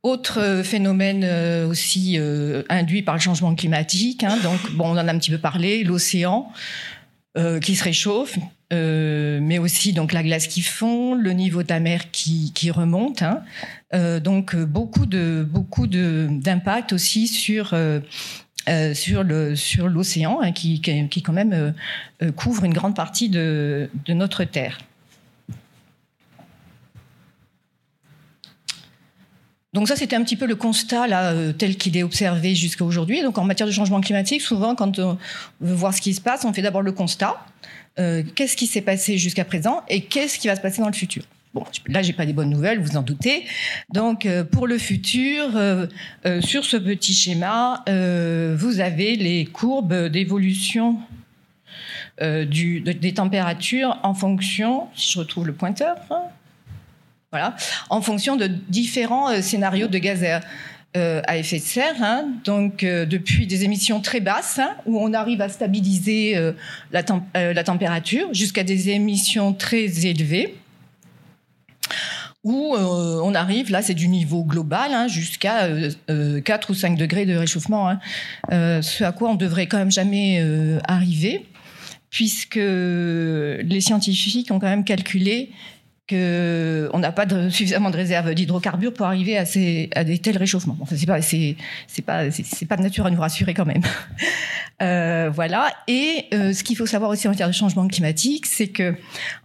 Autre 0.04 0.62
phénomène 0.64 1.26
aussi 1.66 2.18
induit 2.70 3.02
par 3.02 3.16
le 3.16 3.22
changement 3.22 3.54
climatique, 3.54 4.24
hein, 4.24 4.38
donc 4.42 4.72
bon, 4.72 4.86
on 4.86 4.92
en 4.92 5.08
a 5.08 5.14
un 5.14 5.20
petit 5.20 5.32
peu 5.32 5.38
parlé, 5.38 5.84
l'océan 5.84 6.52
qui 7.62 7.76
se 7.76 7.84
réchauffe, 7.84 8.38
mais 8.72 9.60
aussi 9.60 9.94
la 9.94 10.24
glace 10.24 10.48
qui 10.48 10.62
fond, 10.62 11.16
le 11.16 11.34
niveau 11.34 11.64
de 11.64 11.70
la 11.70 11.82
mer 11.82 12.12
qui, 12.12 12.72
remonte, 12.72 13.24
hein. 13.24 13.44
Donc 13.94 14.56
beaucoup 14.56 15.06
de 15.06 15.44
beaucoup 15.50 15.88
d'impact 15.88 16.94
aussi 16.94 17.28
sur 17.28 17.74
euh, 18.70 18.94
sur 18.94 19.24
le 19.24 19.56
sur 19.56 19.88
l'océan 19.88 20.42
hein, 20.42 20.52
qui, 20.52 20.82
qui, 20.82 21.24
quand 21.24 21.34
même 21.34 21.54
euh, 21.54 21.72
euh, 22.22 22.32
couvre 22.32 22.66
une 22.66 22.74
grande 22.74 22.96
partie 22.96 23.30
de, 23.30 23.90
de 24.06 24.14
notre 24.14 24.44
terre. 24.44 24.78
Donc 29.74 29.88
ça, 29.88 29.96
c'était 29.96 30.16
un 30.16 30.24
petit 30.24 30.36
peu 30.36 30.46
le 30.46 30.56
constat 30.56 31.06
tel 31.58 31.78
qu'il 31.78 31.96
est 31.96 32.04
observé 32.04 32.56
jusqu'à 32.56 32.84
aujourd'hui. 32.84 33.22
Donc 33.22 33.38
en 33.38 33.44
matière 33.44 33.68
de 33.68 33.72
changement 33.72 34.02
climatique, 34.02 34.42
souvent, 34.42 34.74
quand 34.76 34.98
on 35.00 35.18
veut 35.62 35.76
voir 35.76 35.94
ce 35.94 36.02
qui 36.02 36.14
se 36.14 36.22
passe, 36.22 36.44
on 36.44 36.54
fait 36.54 36.64
d'abord 36.64 36.82
le 36.82 36.92
constat. 36.92 37.38
qu'est-ce 37.96 38.58
qui 38.58 38.66
s'est 38.66 38.82
passé 38.82 39.20
jusqu'à 39.20 39.46
présent 39.46 39.84
et 39.88 40.02
qu'est-ce 40.02 40.40
qui 40.40 40.48
va 40.48 40.56
se 40.56 40.62
passer 40.62 40.82
dans 40.82 40.88
le 40.88 40.94
futur 40.94 41.24
Bon, 41.56 41.64
là, 41.88 42.04
j'ai 42.04 42.14
pas 42.14 42.28
des 42.28 42.34
bonnes 42.34 42.52
nouvelles, 42.52 42.80
vous 42.80 42.96
en 42.96 43.02
doutez. 43.02 43.44
Donc, 43.92 44.28
euh, 44.28 44.44
pour 44.44 44.68
le 44.68 44.78
futur, 44.78 45.58
euh, 45.58 45.88
euh, 46.28 46.42
sur 46.42 46.64
ce 46.64 46.78
petit 46.78 47.14
schéma, 47.14 47.84
vous 47.88 48.80
avez 48.80 49.16
les 49.16 49.46
courbes 49.46 50.08
d'évolution 50.08 51.00
des 52.22 53.14
températures 53.16 53.98
en 54.04 54.14
fonction, 54.14 54.88
si 54.94 55.14
je 55.14 55.20
retrouve 55.20 55.48
le 55.48 55.54
pointeur, 55.54 55.96
hein, 56.12 56.24
voilà, 57.32 57.56
en 57.90 58.02
fonction 58.02 58.36
de 58.36 58.48
différents 58.48 59.42
scénarios 59.42 59.88
de 59.88 59.98
gaz 59.98 60.26
à, 60.94 61.38
effet 61.38 61.60
de 61.60 61.64
serre. 61.64 61.96
Hein. 62.02 62.28
donc, 62.44 62.84
depuis 62.84 63.48
des 63.48 63.64
émissions 63.64 64.02
très 64.02 64.20
basses, 64.20 64.60
hein, 64.60 64.76
où 64.86 65.00
on 65.00 65.14
arrive 65.14 65.42
à 65.42 65.48
stabiliser 65.48 66.36
la, 66.92 67.04
la 67.34 67.64
température, 67.64 68.34
jusqu'à 68.34 68.64
des 68.64 68.90
émissions 68.90 69.54
très 69.54 70.06
élevées 70.06 70.56
où 72.44 72.76
euh, 72.76 73.20
on 73.24 73.36
arrive, 73.36 73.72
là 73.72 73.82
c'est 73.82 73.94
du 73.94 74.08
niveau 74.08 74.44
global, 74.44 74.94
hein, 74.94 75.08
jusqu'à 75.08 75.68
4 75.68 75.70
euh, 76.10 76.42
euh, 76.50 76.58
ou 76.70 76.74
5 76.74 76.98
degrés 76.98 77.26
de 77.26 77.36
réchauffement, 77.36 77.90
hein. 77.90 78.00
ce 78.50 79.04
à 79.04 79.12
quoi 79.12 79.30
on 79.30 79.36
devrait 79.36 79.68
quand 79.68 79.78
même 79.78 79.92
jamais 79.92 80.42
arriver, 80.88 81.46
puisque 82.10 82.56
les 82.56 83.82
scientifiques 83.82 84.52
ont 84.52 84.60
quand 84.60 84.70
même 84.70 84.86
calculé 84.86 85.52
qu'on 86.10 87.00
n'a 87.00 87.12
pas 87.12 87.28
suffisamment 87.50 87.92
de 87.92 87.96
réserves 87.96 88.34
d'hydrocarbures 88.34 88.94
pour 88.94 89.06
arriver 89.06 89.38
à, 89.38 89.46
ces, 89.46 89.90
à 89.96 90.04
des 90.04 90.18
tels 90.18 90.38
réchauffements. 90.38 90.78
Enfin, 90.82 90.96
c'est 90.98 91.06
pas, 91.06 91.22
c'est, 91.22 91.56
c'est 91.88 92.02
pas, 92.02 92.32
c'est, 92.32 92.66
pas 92.66 92.78
de 92.78 92.82
nature 92.82 93.06
à 93.06 93.12
nous 93.12 93.20
rassurer 93.20 93.54
quand 93.54 93.66
même. 93.66 93.84
Euh, 94.82 95.30
voilà. 95.30 95.74
Et 95.90 96.28
euh, 96.34 96.54
ce 96.54 96.64
qu'il 96.64 96.78
faut 96.78 96.86
savoir 96.86 97.12
aussi 97.12 97.28
en 97.28 97.32
matière 97.32 97.50
de 97.50 97.54
changement 97.54 97.86
climatique, 97.86 98.46
c'est 98.46 98.70
que 98.70 98.96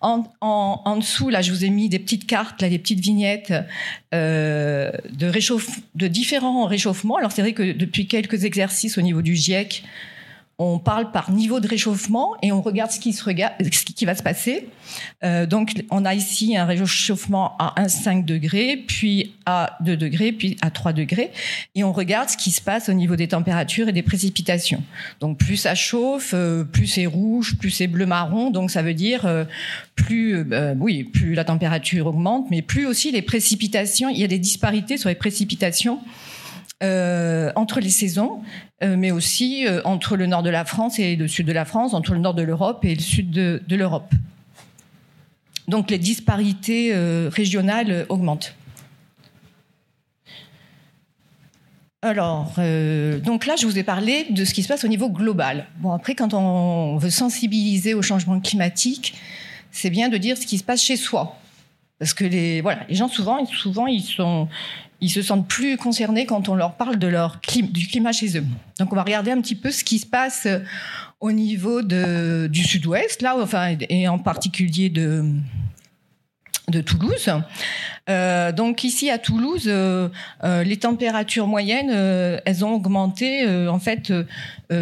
en, 0.01 0.33
en, 0.41 0.81
en, 0.85 0.97
dessous, 0.97 1.29
là, 1.29 1.43
je 1.43 1.51
vous 1.51 1.65
ai 1.65 1.71
mis 1.71 1.89
des 1.89 1.99
petites 1.99 2.25
cartes, 2.29 2.63
là, 2.63 2.69
des 2.69 2.79
petites 2.79 3.01
vignettes 3.01 3.53
euh, 4.15 4.93
de 5.11 5.27
réchauffe, 5.27 5.81
de 5.97 6.07
différents 6.07 6.67
réchauffements. 6.67 7.17
Alors 7.17 7.33
c'est 7.33 7.43
vrai 7.43 7.53
que 7.53 7.73
depuis 7.73 8.07
quelques 8.07 8.45
exercices 8.45 8.97
au 8.97 9.03
niveau 9.03 9.23
du 9.23 9.35
GIEC, 9.35 9.83
on 10.59 10.79
parle 10.79 11.11
par 11.11 11.33
niveau 11.33 11.59
de 11.59 11.67
réchauffement 11.67 12.37
et 12.41 12.53
on 12.53 12.63
regarde 12.63 12.91
ce 12.93 13.01
qui, 13.01 14.05
va 14.05 14.15
se 14.15 14.23
passer. 14.23 14.69
Euh, 15.25 15.47
donc, 15.47 15.73
on 15.91 16.05
a 16.05 16.15
ici 16.15 16.57
un 16.57 16.65
réchauffement 16.65 17.57
à 17.59 17.75
1,5 17.83 18.25
degrés, 18.25 18.77
puis 18.77 19.35
à 19.47 19.77
2 19.81 19.97
degrés, 19.97 20.31
puis 20.31 20.57
à 20.61 20.71
3 20.71 20.93
degrés. 20.93 21.33
Et 21.75 21.83
on 21.83 21.93
regarde 21.93 22.29
ce 22.29 22.37
qui 22.37 22.53
se 22.53 22.61
passe 22.61 22.89
au 22.89 22.93
niveau 22.93 23.17
des 23.17 23.29
températures 23.29 23.89
et 23.89 23.93
des 23.93 24.03
précipitations. 24.03 24.83
Donc, 25.19 25.39
plus 25.39 25.57
ça 25.57 25.75
chauffe, 25.75 26.33
euh, 26.35 26.63
plus 26.63 26.87
c'est 26.87 27.07
rouge, 27.07 27.57
plus 27.59 27.71
c'est 27.71 27.89
bleu-marron. 27.89 28.51
Donc, 28.51 28.71
ça 28.71 28.83
veut 28.83 28.95
dire 28.95 29.27
euh, 29.27 29.45
plus, 29.97 30.45
oui, 30.79 31.05
plus 31.05 31.35
la 31.35 31.45
température 31.45 32.07
augmente, 32.07 32.47
mais 32.51 32.63
plus 32.63 32.87
aussi 32.87 33.11
les 33.11 33.23
précipitations. 33.23 34.09
Il 34.09 34.19
y 34.19 34.25
a 34.25 34.29
des 34.29 34.39
disparités 34.39 34.99
sur 34.99 35.09
les 35.09 35.15
précipitations 35.15 36.01
euh, 36.85 37.51
entre 37.57 37.81
les 37.81 37.89
saisons, 37.89 38.43
euh, 38.83 38.97
mais 38.99 39.11
aussi 39.11 39.67
euh, 39.67 39.81
entre 39.85 40.17
le 40.17 40.27
nord 40.27 40.43
de 40.43 40.51
la 40.51 40.67
France 40.67 40.99
et 40.99 41.17
le 41.17 41.27
sud 41.29 41.47
de 41.47 41.53
la 41.53 41.65
France, 41.65 41.95
entre 41.95 42.13
le 42.13 42.19
nord 42.19 42.35
de 42.35 42.43
l'Europe 42.43 42.85
et 42.85 42.95
le 42.95 43.01
sud 43.01 43.31
de, 43.31 43.63
l'Europe. 43.71 44.13
Donc 45.67 45.91
les 45.91 45.99
disparités 45.99 46.95
régionales 47.29 48.05
augmentent. 48.11 48.55
Alors, 52.03 52.53
donc 53.25 53.47
là, 53.47 53.55
je 53.59 53.65
vous 53.65 53.79
ai 53.79 53.83
parlé 53.83 54.27
de 54.29 54.45
ce 54.45 54.53
qui 54.53 54.63
se 54.63 54.69
passe 54.69 54.85
au 54.85 54.89
niveau 54.89 55.09
global. 55.09 55.67
Bon, 55.79 55.93
après, 55.93 56.15
quand 56.15 56.35
on 56.35 56.99
veut 56.99 57.09
sensibiliser 57.09 57.95
au 57.95 58.03
changement 58.03 58.39
climatique, 58.41 59.15
c'est 59.71 59.89
bien 59.89 60.11
de 60.11 60.19
dire 60.19 60.37
ce 60.37 60.47
qui 60.47 60.59
se 60.59 60.65
passe 60.65 60.83
chez 60.83 60.99
soi. 60.99 61.39
Parce 61.99 62.13
que 62.13 62.25
les, 62.25 62.61
voilà, 62.61 62.81
les 62.89 62.95
gens, 62.97 63.09
souvent, 63.09 63.47
souvent 63.47 63.87
ils 63.87 64.03
sont, 64.03 64.49
ils 65.01 65.11
se 65.11 65.23
sentent 65.23 65.49
plus 65.49 65.77
concernés 65.77 66.27
quand 66.27 66.49
on 66.49 66.55
leur 66.55 66.75
parle 66.75 66.99
de 66.99 67.07
leur 67.07 67.41
du 67.71 67.87
climat 67.87 68.13
chez 68.13 68.39
eux. 68.39 68.45
Donc 68.79 68.93
on 68.93 68.97
va 68.97 69.03
regarder 69.03 69.31
un 69.31 69.41
petit 69.41 69.55
peu 69.55 69.71
ce 69.71 69.85
qui 69.85 69.99
se 69.99 70.07
passe 70.07 70.47
euh, 70.47 70.61
au 71.21 71.33
niveau 71.33 71.83
du 71.83 72.65
sud-ouest, 72.65 73.23
là, 73.23 73.37
enfin, 73.41 73.77
et 73.89 74.09
en 74.09 74.19
particulier 74.19 74.91
de, 74.91 75.25
de 76.69 76.81
Toulouse. 76.83 77.31
Euh, 78.11 78.53
donc 78.53 78.85
ici 78.85 79.11
à 79.11 79.19
Toulouse, 79.19 79.65
euh, 79.67 80.11
les 80.43 80.77
températures 80.77 81.47
moyennes, 81.47 81.91
elles 82.45 82.65
ont 82.65 82.73
augmenté. 82.75 83.47
en 83.69 83.79
fait, 83.79 84.13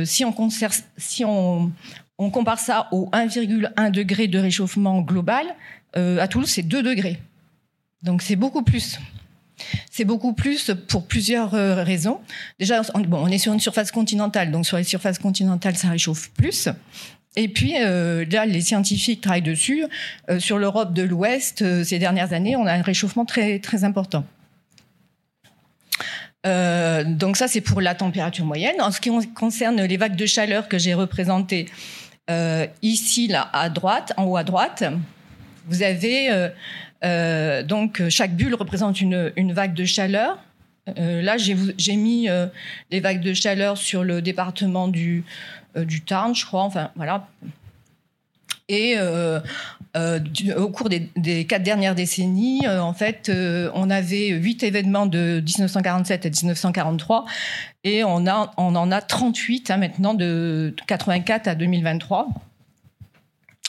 si 0.05 1.25
on, 1.25 1.73
on 2.19 2.31
compare 2.31 2.59
ça 2.59 2.89
au 2.91 3.09
1,1 3.13 3.91
degré 3.93 4.27
de 4.27 4.39
réchauffement 4.39 5.01
global, 5.01 5.47
à 5.95 6.27
Toulouse 6.27 6.51
c'est 6.51 6.63
2 6.63 6.83
degrés. 6.83 7.21
Donc 8.03 8.23
c'est 8.23 8.37
beaucoup 8.37 8.63
plus. 8.63 8.99
C'est 9.91 10.05
beaucoup 10.05 10.33
plus 10.33 10.73
pour 10.89 11.07
plusieurs 11.07 11.55
euh, 11.55 11.83
raisons. 11.83 12.21
Déjà, 12.59 12.83
on, 12.95 13.01
bon, 13.01 13.19
on 13.23 13.29
est 13.29 13.39
sur 13.39 13.53
une 13.53 13.61
surface 13.61 13.91
continentale, 13.91 14.51
donc 14.51 14.67
sur 14.67 14.77
les 14.77 14.85
surfaces 14.85 15.19
continentales, 15.19 15.77
ça 15.77 15.89
réchauffe 15.89 16.31
plus. 16.31 16.69
Et 17.37 17.49
puis 17.49 17.75
euh, 17.79 18.25
là, 18.31 18.47
les 18.47 18.61
scientifiques 18.61 19.21
travaillent 19.21 19.43
dessus. 19.43 19.85
Euh, 20.31 20.39
sur 20.39 20.59
l'Europe 20.59 20.93
de 20.93 21.03
l'Ouest, 21.03 21.85
ces 21.85 21.99
dernières 21.99 22.33
années, 22.33 22.57
on 22.57 22.67
a 22.67 22.73
un 22.73 22.83
réchauffement 22.83 23.25
très 23.25 23.59
très 23.59 23.85
important. 23.85 24.25
donc 26.45 27.37
ça, 27.37 27.47
c'est 27.47 27.61
pour 27.61 27.81
la 27.81 27.95
température 27.95 28.45
moyenne. 28.45 28.81
En 28.81 28.91
ce 28.91 29.01
qui 29.01 29.11
concerne 29.35 29.83
les 29.83 29.97
vagues 29.97 30.17
de 30.17 30.27
chaleur 30.27 30.69
que 30.69 30.79
j'ai 30.79 30.95
représentées 30.95 31.67
ici, 32.83 33.29
là, 33.29 33.49
à 33.53 33.69
droite, 33.69 34.13
en 34.17 34.25
haut 34.25 34.37
à 34.37 34.45
droite, 34.45 34.85
vous 35.69 35.83
avez 35.83 36.51
euh, 37.05 37.63
donc 37.63 38.03
chaque 38.09 38.35
bulle 38.35 38.55
représente 38.55 39.01
une, 39.01 39.53
vague 39.53 39.75
de 39.75 39.85
chaleur. 39.85 40.39
Euh, 40.99 41.23
là, 41.23 41.37
j'ai 41.37 41.97
mis 41.97 42.29
euh, 42.29 42.47
les 42.91 43.01
vagues 43.01 43.21
de 43.21 43.35
chaleur 43.35 43.77
sur 43.77 44.05
le 44.05 44.23
département 44.23 44.89
du, 44.89 45.25
Tarn, 46.07 46.35
je 46.35 46.45
crois. 46.45 46.63
Enfin, 46.63 46.91
voilà. 46.97 47.29
Et 48.69 48.97
au 50.57 50.69
cours 50.71 50.89
des, 50.89 51.45
quatre 51.45 51.63
dernières 51.63 51.95
décennies, 51.95 52.67
en 52.67 52.95
fait, 52.95 53.31
on 53.75 53.91
avait 53.91 54.29
huit 54.29 54.63
événements 54.63 55.07
de 55.07 55.43
1947 55.45 56.27
à 56.27 56.31
1943 56.31 57.27
et 57.85 58.03
on 58.03 58.27
en 58.27 58.93
a 58.93 59.01
38 59.03 59.71
hein, 59.71 59.77
maintenant 59.77 60.15
de 60.15 60.75
84 60.87 61.49
à 61.49 61.55
2023. 61.55 62.29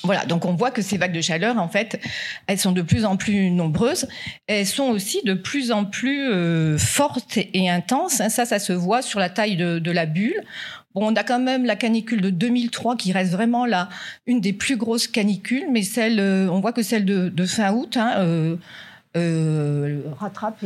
Voilà, 0.04 0.26
donc 0.26 0.44
on 0.44 0.54
voit 0.54 0.72
que 0.72 0.82
ces 0.82 0.98
vagues 0.98 1.14
de 1.14 1.22
chaleur, 1.22 1.58
en 1.58 1.70
fait, 1.70 2.02
elles 2.48 2.60
sont 2.60 2.74
de 2.74 2.82
plus 2.82 3.06
en 3.06 3.16
plus 3.16 3.50
nombreuses. 3.50 4.08
Elles 4.48 4.66
sont 4.66 4.90
aussi 4.90 5.22
de 5.24 5.34
plus 5.34 5.72
en 5.72 5.86
plus 5.86 6.30
euh, 6.30 6.78
fortes 6.78 7.38
et 7.38 7.70
intenses. 7.70 8.22
Ça, 8.28 8.46
ça 8.46 8.60
se 8.60 8.74
voit 8.74 9.02
sur 9.02 9.22
la 9.22 9.30
taille 9.30 9.56
de, 9.56 9.92
la 9.92 10.06
bulle. 10.06 10.44
Bon, 10.94 11.10
on 11.10 11.16
a 11.16 11.24
quand 11.24 11.40
même 11.40 11.66
la 11.66 11.78
canicule 11.78 12.20
de 12.20 12.30
2003 12.30 12.98
qui 12.98 13.14
reste 13.14 13.32
vraiment 13.32 13.66
là, 13.66 13.88
une 14.28 14.42
des 14.42 14.52
plus 14.52 14.76
grosses 14.76 15.08
canicules, 15.08 15.68
mais 15.72 15.84
celle, 15.84 16.20
euh, 16.20 16.50
on 16.50 16.60
voit 16.60 16.74
que 16.74 16.84
celle 16.84 17.06
de, 17.06 17.46
fin 17.46 17.72
août 17.72 17.96
hein, 17.96 18.12
euh, 19.16 20.02
rattrape 20.20 20.66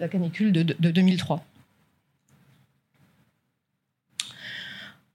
la 0.00 0.08
canicule 0.08 0.50
de, 0.50 0.62
de 0.62 0.90
2003. 0.90 1.40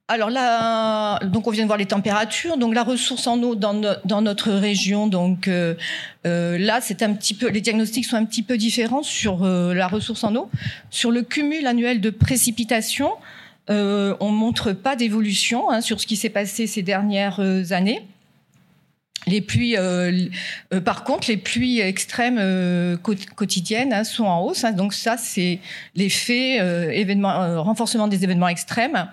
Alors 0.09 0.29
là, 0.29 1.19
donc 1.25 1.47
on 1.47 1.51
vient 1.51 1.63
de 1.63 1.67
voir 1.67 1.77
les 1.77 1.85
températures. 1.85 2.57
Donc 2.57 2.73
la 2.73 2.83
ressource 2.83 3.27
en 3.27 3.41
eau 3.43 3.55
dans, 3.55 3.73
notre 4.21 4.51
région, 4.51 5.07
donc 5.07 5.49
euh, 5.49 5.75
euh, 6.25 6.57
là 6.57 6.79
c'est 6.81 7.01
un 7.01 7.13
petit 7.13 7.33
peu, 7.33 7.49
les 7.49 7.59
diagnostics 7.59 8.05
sont 8.05 8.15
un 8.15 8.23
petit 8.23 8.41
peu 8.41 8.55
différents 8.57 9.03
sur 9.03 9.43
euh, 9.43 9.73
la 9.73 9.87
ressource 9.87 10.23
en 10.23 10.33
eau. 10.35 10.49
Sur 10.91 11.11
le 11.11 11.23
cumul 11.23 11.67
annuel 11.67 11.99
de 11.99 12.09
précipitations, 12.09 13.11
on 13.69 14.29
montre 14.29 14.71
pas 14.71 14.95
d'évolution 14.95 15.69
hein, 15.69 15.81
sur 15.81 15.99
ce 15.99 16.07
qui 16.07 16.15
s'est 16.15 16.29
passé 16.29 16.67
ces 16.67 16.83
dernières 16.83 17.41
années. 17.71 18.01
Les 19.25 19.41
pluies, 19.41 19.75
par 20.85 21.03
contre, 21.03 21.27
les 21.27 21.35
pluies 21.35 21.81
extrêmes 21.81 22.97
quotidiennes 23.35 23.91
hein, 23.91 24.05
sont 24.05 24.23
en 24.23 24.39
hausse. 24.39 24.63
Hein. 24.63 24.71
donc 24.71 24.93
ça, 24.93 25.17
c'est 25.17 25.59
l'effet 25.95 26.61
renforcement 27.57 28.07
des 28.07 28.23
événements 28.23 28.47
extrêmes. 28.47 29.05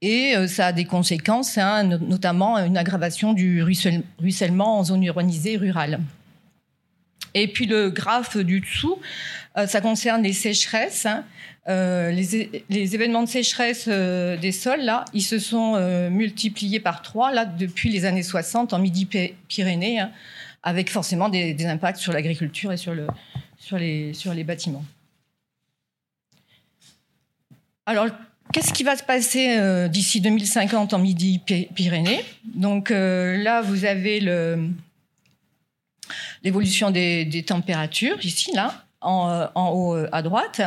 Et 0.00 0.36
euh, 0.36 0.46
ça 0.46 0.66
a 0.66 0.72
des 0.72 0.84
conséquences, 0.84 1.58
hein, 1.58 1.84
notamment 1.84 2.58
une 2.58 2.76
aggravation 2.76 3.32
du 3.32 3.62
ruissellement 3.62 4.78
en 4.78 4.84
zone 4.84 5.02
urbanisée 5.02 5.56
rurale. 5.56 6.00
Et 7.34 7.48
puis 7.48 7.66
le 7.66 7.90
graphe 7.90 8.36
du 8.36 8.60
dessous, 8.60 8.98
euh, 9.56 9.66
ça 9.66 9.80
concerne 9.80 10.22
les 10.22 10.32
sécheresses. 10.32 11.06
Hein. 11.06 11.24
Euh, 11.68 12.10
les, 12.12 12.94
événements 12.94 13.22
de 13.22 13.28
sécheresse 13.28 13.88
des 13.88 14.52
sols, 14.52 14.82
là, 14.82 15.04
ils 15.12 15.22
se 15.22 15.38
sont 15.38 15.78
multipliés 16.10 16.80
par 16.80 17.02
trois 17.02 17.32
là, 17.32 17.44
depuis 17.44 17.90
les 17.90 18.04
années 18.04 18.22
60 18.22 18.72
en 18.72 18.78
Midi-Pyrénées, 18.78 20.00
hein, 20.00 20.10
avec 20.62 20.90
forcément 20.90 21.28
des, 21.28 21.66
impacts 21.66 21.98
sur 21.98 22.12
l'agriculture 22.12 22.72
et 22.72 22.78
sur, 22.78 22.94
les, 22.94 24.14
sur 24.14 24.32
les 24.32 24.44
bâtiments. 24.44 24.84
Alors, 27.84 28.06
Qu'est-ce 28.52 28.72
qui 28.72 28.82
va 28.82 28.96
se 28.96 29.02
passer 29.02 29.58
euh, 29.58 29.88
d'ici 29.88 30.20
2050 30.20 30.94
en 30.94 30.98
Midi-Pyrénées 30.98 32.20
Donc 32.44 32.90
euh, 32.90 33.36
là, 33.42 33.60
vous 33.60 33.84
avez 33.84 34.20
l'évolution 36.42 36.90
des, 36.90 37.44
températures, 37.46 38.24
ici, 38.24 38.52
là, 38.54 38.84
en, 39.02 39.28
euh, 39.30 39.46
haut 39.54 40.06
à 40.10 40.22
droite, 40.22 40.62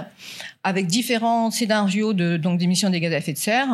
avec 0.63 0.85
différents 0.85 1.49
scénarios 1.49 2.13
de, 2.13 2.37
donc 2.37 2.59
d'émissions 2.59 2.89
des 2.89 2.99
gaz 2.99 3.13
à 3.13 3.17
effet 3.17 3.33
de 3.33 3.37
serre. 3.37 3.67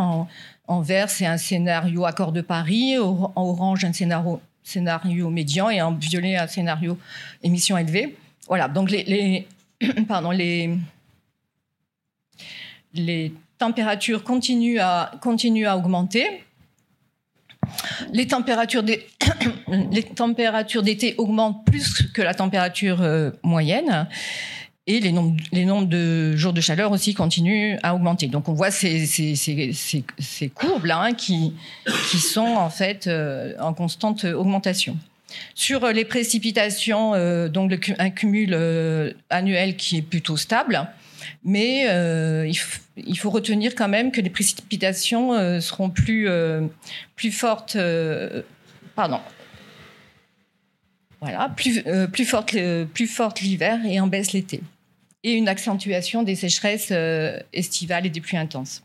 En, 0.67 0.81
vert, 0.81 1.09
c'est 1.09 1.25
un 1.25 1.37
scénario 1.37 2.05
accord 2.05 2.31
de 2.31 2.41
Paris, 2.41 2.97
en 2.97 3.31
orange, 3.35 3.83
un 3.83 3.93
scénario, 3.93 4.41
scénario 4.63 5.29
médian, 5.29 5.69
et 5.69 5.81
en 5.81 5.93
violet, 5.93 6.37
un 6.37 6.47
scénario 6.47 6.97
émissions 7.43 7.77
élevées. 7.77 8.15
Voilà, 8.47 8.69
donc 8.69 8.89
les, 8.89 9.03
les 9.03 9.47
pardon, 10.07 10.31
les, 10.31 10.77
les 12.93 13.33
température 13.57 14.23
continue 14.23 14.79
à, 14.79 15.11
continue 15.21 15.65
à 15.65 15.77
augmenter. 15.77 16.43
Les 19.91 20.03
températures 20.03 20.83
d'été 20.83 21.15
augmentent 21.17 21.65
plus 21.65 22.03
que 22.13 22.21
la 22.21 22.33
température 22.33 23.01
euh, 23.01 23.31
moyenne. 23.43 24.07
Et 24.89 25.01
les 25.01 25.11
nombres, 25.11 25.35
les 25.51 25.65
nombres 25.65 25.87
de 25.87 26.33
jours 26.37 26.53
de 26.53 26.61
chaleur 26.61 26.93
aussi 26.93 27.13
continuent 27.13 27.77
à 27.83 27.93
augmenter. 27.93 28.27
Donc 28.27 28.47
on 28.47 28.53
voit 28.53 28.71
ces, 28.71 29.05
ces, 29.05 29.35
ces, 29.35 29.73
ces 30.17 30.49
courbes-là 30.49 31.01
hein, 31.01 31.13
qui, 31.13 31.53
qui 32.09 32.19
sont 32.19 32.55
en 32.55 32.69
fait 32.69 33.07
euh, 33.07 33.53
en 33.59 33.73
constante 33.73 34.23
augmentation. 34.23 34.95
Sur 35.55 35.87
les 35.87 36.05
précipitations, 36.05 37.15
euh, 37.15 37.49
donc 37.49 37.69
le, 37.69 37.79
un 37.99 38.09
cumul 38.11 39.13
annuel 39.29 39.75
qui 39.75 39.97
est 39.97 40.01
plutôt 40.01 40.37
stable. 40.37 40.87
Mais 41.43 41.87
euh, 41.89 42.51
il, 42.97 43.17
faut 43.17 43.29
retenir 43.29 43.75
quand 43.75 43.87
même 43.87 44.11
que 44.11 44.21
les 44.21 44.29
précipitations 44.29 45.33
euh, 45.33 45.59
seront 45.59 45.89
plus, 45.89 46.27
euh, 46.27 46.67
plus 47.15 47.31
fortes. 47.31 47.77
pardon. 48.95 49.19
Voilà, 51.21 51.49
plus, 51.55 51.83
plus 52.11 52.27
plus 52.93 53.07
forte 53.07 53.41
l'hiver 53.41 53.79
et 53.85 53.99
en 53.99 54.07
baisse 54.07 54.33
l'été. 54.33 54.61
Et 55.23 55.33
une 55.33 55.47
accentuation 55.47 56.21
des 56.21 56.35
sécheresses 56.35 56.93
estivales 57.53 58.05
et 58.05 58.09
des 58.09 58.21
pluies 58.21 58.37
intenses. 58.37 58.83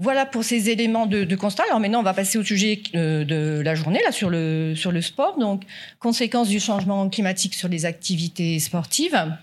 Voilà 0.00 0.26
pour 0.26 0.44
ces 0.44 0.70
éléments 0.70 1.06
de, 1.06 1.34
constat. 1.36 1.64
Alors 1.68 1.80
maintenant, 1.80 2.00
on 2.00 2.04
va 2.04 2.14
passer 2.14 2.38
au 2.38 2.44
sujet 2.44 2.82
de 2.92 3.62
la 3.64 3.74
journée, 3.76 4.00
là, 4.04 4.10
sur 4.10 4.30
le, 4.30 4.74
sur 4.74 4.90
le 4.90 5.00
sport. 5.00 5.38
Donc, 5.38 5.62
conséquences 6.00 6.48
du 6.48 6.58
changement 6.58 7.08
climatique 7.08 7.54
sur 7.54 7.68
les 7.68 7.84
activités 7.84 8.58
sportives. 8.58 9.36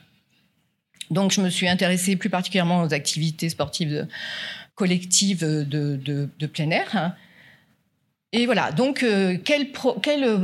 Donc, 1.12 1.32
je 1.32 1.42
me 1.42 1.50
suis 1.50 1.68
intéressée 1.68 2.16
plus 2.16 2.30
particulièrement 2.30 2.84
aux 2.84 2.94
activités 2.94 3.50
sportives 3.50 4.08
collectives 4.76 5.46
de, 5.46 6.00
de 6.38 6.48
plein 6.48 6.70
air. 6.70 7.16
Et 8.38 8.46
voilà, 8.48 8.74
donc 8.74 9.02
euh, 9.02 9.38
quelles, 9.42 9.68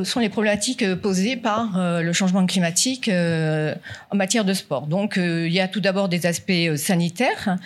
sont 0.06 0.22
les 0.22 0.30
problématiques 0.30 0.82
euh, 0.82 0.96
posées 0.96 1.36
par 1.36 1.78
euh, 1.78 2.02
le 2.02 2.14
changement 2.14 2.46
climatique 2.46 3.10
en 3.10 4.16
matière 4.16 4.46
de 4.46 4.54
sport? 4.54 4.88
Donc 4.88 5.18
il 5.18 5.52
y 5.52 5.60
a 5.60 5.68
tout 5.68 5.82
d'abord 5.82 6.08
des 6.08 6.26
aspects 6.26 6.76
sanitaires, 6.78 7.58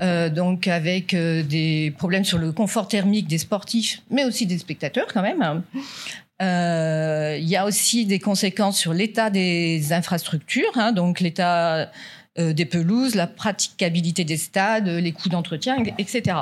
donc 0.00 0.66
avec 0.66 1.14
des 1.14 1.94
problèmes 1.96 2.24
sur 2.24 2.38
le 2.38 2.50
confort 2.50 2.88
thermique 2.88 3.28
des 3.28 3.38
sportifs, 3.38 4.02
mais 4.10 4.24
aussi 4.24 4.46
des 4.46 4.58
spectateurs 4.58 5.06
quand 5.14 5.22
même. 5.22 5.62
il 6.40 7.48
y 7.48 7.56
a 7.56 7.64
aussi 7.64 8.04
des 8.04 8.18
conséquences 8.18 8.78
sur 8.78 8.92
l'état 8.92 9.30
des 9.30 9.92
infrastructures, 9.92 10.72
hein, 10.74 10.90
donc 10.90 11.20
l'état 11.20 11.92
des 12.38 12.64
pelouses, 12.64 13.14
la 13.14 13.26
praticabilité 13.26 14.24
des 14.24 14.36
stades, 14.36 14.88
les 14.88 15.12
coûts 15.12 15.28
d'entretien, 15.28 15.76
etc. 15.98 16.36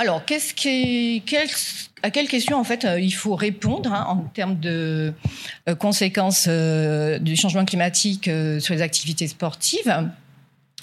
Alors, 0.00 0.22
à 2.02 2.10
quelle 2.10 2.26
question 2.26 2.56
en 2.56 2.64
fait 2.64 2.86
euh, 2.86 2.98
il 2.98 3.10
faut 3.10 3.34
répondre 3.34 3.92
hein, 3.92 4.06
en 4.08 4.22
termes 4.32 4.58
de 4.58 5.12
euh, 5.68 5.74
conséquences 5.74 6.46
euh, 6.48 7.18
du 7.18 7.36
changement 7.36 7.66
climatique 7.66 8.30
sur 8.60 8.74
les 8.74 8.80
activités 8.80 9.28
sportives 9.28 10.08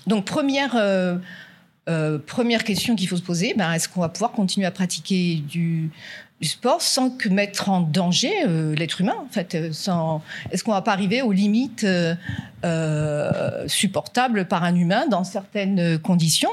Donc, 0.06 0.26
première 0.26 0.78
première 2.28 2.64
question 2.64 2.96
qu'il 2.96 3.08
faut 3.08 3.18
se 3.18 3.24
poser, 3.24 3.56
ben, 3.58 3.74
est-ce 3.74 3.90
qu'on 3.90 4.02
va 4.02 4.10
pouvoir 4.10 4.34
continuer 4.34 4.68
à 4.68 4.72
pratiquer 4.72 5.38
du, 5.38 5.90
du 6.40 6.48
sport 6.48 6.82
sans 6.82 7.10
que 7.10 7.30
mettre 7.30 7.70
en 7.70 7.82
danger 7.82 8.32
euh, 8.46 8.76
l'être 8.76 9.02
humain 9.02 9.16
en 9.20 9.28
fait 9.32 9.56
euh, 9.56 9.72
est-ce 10.52 10.64
qu'on 10.64 10.72
va 10.72 10.84
pas 10.84 10.94
arriver 10.94 11.24
aux 11.24 11.32
limites 11.32 11.84
euh, 12.64 13.68
supportables 13.68 14.46
par 14.46 14.64
un 14.64 14.76
humain 14.76 15.08
dans 15.08 15.24
certaines 15.24 15.98
conditions? 16.00 16.52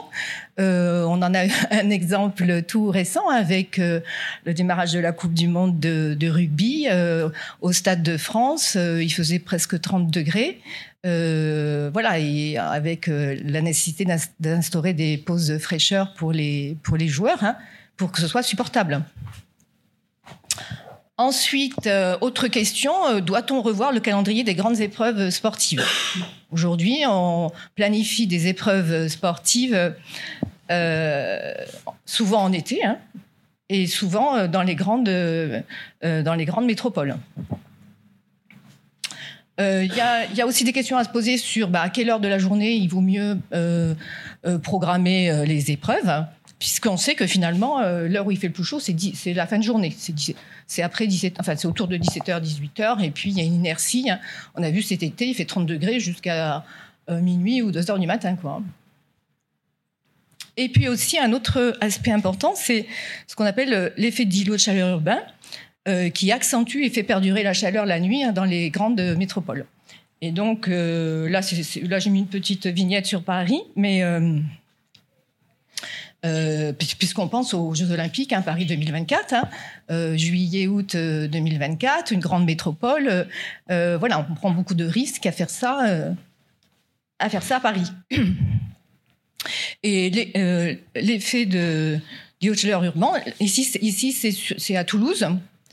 On 0.56 1.20
en 1.22 1.34
a 1.34 1.42
un 1.70 1.90
exemple 1.90 2.62
tout 2.62 2.88
récent 2.88 3.28
avec 3.28 3.78
le 3.78 4.54
démarrage 4.54 4.92
de 4.92 5.00
la 5.00 5.12
Coupe 5.12 5.34
du 5.34 5.48
Monde 5.48 5.78
de, 5.78 6.28
rugby 6.28 6.86
au 7.60 7.72
Stade 7.72 8.02
de 8.02 8.16
France 8.16 8.76
il 8.76 9.12
faisait 9.12 9.38
presque 9.38 9.80
30 9.80 10.10
degrés 10.10 10.60
voilà 11.02 12.18
et 12.18 12.56
avec 12.56 13.08
la 13.08 13.60
nécessité 13.60 14.06
d'instaurer 14.40 14.94
des 14.94 15.18
pauses 15.18 15.48
de 15.48 15.58
fraîcheur 15.58 16.14
pour 16.14 16.32
les 16.32 16.76
pour 16.82 16.96
les 16.96 17.08
joueurs 17.08 17.42
hein, 17.42 17.56
pour 17.96 18.12
que 18.12 18.20
ce 18.20 18.28
soit 18.28 18.42
supportable. 18.42 19.02
Ensuite, 21.16 21.86
euh, 21.86 22.16
autre 22.22 22.48
question, 22.48 22.92
euh, 23.06 23.20
doit-on 23.20 23.62
revoir 23.62 23.92
le 23.92 24.00
calendrier 24.00 24.42
des 24.42 24.54
grandes 24.54 24.80
épreuves 24.80 25.30
sportives? 25.30 25.84
Aujourd'hui, 26.50 27.04
on 27.06 27.52
planifie 27.76 28.26
des 28.26 28.48
épreuves 28.48 29.06
sportives 29.06 29.94
euh, 30.72 31.54
souvent 32.04 32.42
en 32.42 32.52
été 32.52 32.84
hein, 32.84 32.98
et 33.68 33.86
souvent 33.86 34.48
dans 34.48 34.62
les 34.64 34.74
grandes, 34.74 35.08
métropoles. 36.62 37.16
Il 39.60 39.94
y, 39.94 40.40
a, 40.40 40.46
aussi 40.46 40.64
des 40.64 40.72
questions 40.72 40.96
à 40.96 41.04
se 41.04 41.10
poser 41.10 41.38
sur 41.38 41.68
bah, 41.68 41.82
à 41.82 41.90
quelle 41.90 42.10
heure 42.10 42.18
de 42.18 42.26
la 42.26 42.40
journée 42.40 42.72
il 42.72 42.88
vaut 42.88 43.00
mieux 43.00 43.38
programmer 44.62 45.46
les 45.46 45.70
épreuves 45.70 46.26
puisqu'on 46.64 46.96
sait 46.96 47.14
que 47.14 47.26
finalement, 47.26 47.80
euh, 47.80 48.08
l'heure 48.08 48.26
où 48.26 48.30
il 48.30 48.38
fait 48.38 48.46
le 48.46 48.54
plus 48.54 48.64
chaud, 48.64 48.80
c'est 48.80 49.34
la 49.34 49.46
fin 49.46 49.58
de 49.58 49.62
journée. 49.62 49.94
C'est 50.66 50.82
après 50.82 51.06
17, 51.06 51.36
enfin, 51.38 51.56
c'est 51.56 51.68
autour 51.68 51.88
de 51.88 51.98
17h, 51.98 52.42
18h, 52.42 53.04
et 53.04 53.10
puis 53.10 53.32
il 53.32 53.36
y 53.36 53.42
a 53.42 53.44
une 53.44 53.52
inertie. 53.52 54.08
Hein. 54.08 54.18
On 54.54 54.62
a 54.62 54.70
vu 54.70 54.80
cet 54.80 55.02
été, 55.02 55.26
il 55.26 55.34
fait 55.34 55.44
30 55.44 55.66
degrés 55.66 56.00
jusqu'à 56.00 56.64
euh, 57.10 57.20
minuit 57.20 57.60
ou 57.60 57.70
2h 57.70 58.00
du 58.00 58.06
matin, 58.06 58.34
quoi. 58.36 58.62
Et 60.56 60.70
puis 60.70 60.88
aussi, 60.88 61.18
un 61.18 61.34
autre 61.34 61.76
aspect 61.82 62.12
important, 62.12 62.54
c'est 62.56 62.86
ce 63.26 63.36
qu'on 63.36 63.44
appelle 63.44 63.74
euh, 63.74 63.90
l'effet 63.98 64.24
d'îlot 64.24 64.54
de 64.54 64.60
chaleur 64.60 64.88
urbain, 64.88 65.20
qui 66.14 66.32
accentue 66.32 66.82
et 66.82 66.88
fait 66.88 67.02
perdurer 67.02 67.42
la 67.42 67.52
chaleur 67.52 67.84
la 67.84 68.00
nuit 68.00 68.24
hein, 68.24 68.32
dans 68.32 68.46
les 68.46 68.70
grandes 68.70 69.02
métropoles. 69.18 69.66
Et 70.22 70.30
donc, 70.30 70.66
là, 70.68 71.40
là 71.42 71.98
j'ai 71.98 72.08
mis 72.08 72.20
une 72.20 72.26
petite 72.26 72.66
vignette 72.68 73.04
sur 73.04 73.22
Paris, 73.22 73.60
mais 73.76 74.02
euh, 76.24 76.72
puisqu'on 76.72 77.28
pense 77.28 77.52
aux 77.52 77.74
Jeux 77.74 77.90
Olympiques, 77.90 78.32
hein, 78.32 78.40
Paris 78.40 78.64
2024, 78.64 79.34
hein, 79.34 79.48
euh, 79.90 80.16
juillet-août 80.16 80.96
2024, 80.96 82.12
euh, 82.12 82.14
une 82.14 82.20
grande 82.20 82.46
métropole. 82.46 83.26
voilà, 83.68 84.26
on 84.30 84.34
prend 84.34 84.50
beaucoup 84.50 84.74
de 84.74 84.86
risques 84.86 85.26
à 85.26 85.32
faire 85.32 85.50
ça, 85.50 86.14
à 87.18 87.28
faire 87.28 87.42
ça 87.42 87.56
à 87.56 87.60
Paris. 87.60 87.90
Et 89.82 90.10
l'effet 90.94 91.44
de 91.44 91.98
du 92.40 92.50
urbain, 92.70 93.12
ici, 93.40 93.70
ici 93.80 94.12
c'est 94.58 94.76
à 94.76 94.84
Toulouse, 94.84 95.26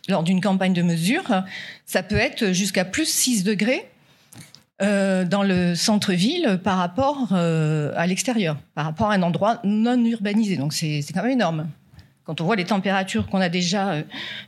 lors 0.08 0.24
d'une 0.24 0.42
campagne 0.42 0.74
de 0.74 0.82
mesure, 0.82 1.44
ça 1.86 2.04
peut 2.04 2.18
être 2.18 2.52
jusqu'à 2.52 2.86
plus 2.86 3.08
6 3.08 3.44
degrés 3.44 3.91
euh, 4.82 5.26
dans 5.26 5.44
le 5.44 5.76
centre-ville 5.76 6.60
par 6.64 6.78
rapport 6.78 7.30
euh, 7.34 7.94
à 7.96 8.08
l'extérieur, 8.08 8.58
par 8.74 8.86
rapport 8.86 9.12
à 9.12 9.14
un 9.14 9.22
endroit 9.22 9.60
non 9.64 10.04
urbanisé. 10.04 10.58
Donc 10.58 10.74
c'est 10.74 11.04
quand 11.14 11.22
même 11.22 11.34
énorme. 11.34 11.68
Quand 12.24 12.42
on 12.42 12.46
voit 12.46 12.56
les 12.56 12.66
températures 12.66 13.28
qu'on 13.28 13.42
a 13.42 13.50
déjà 13.50 13.92
euh, 13.92 14.02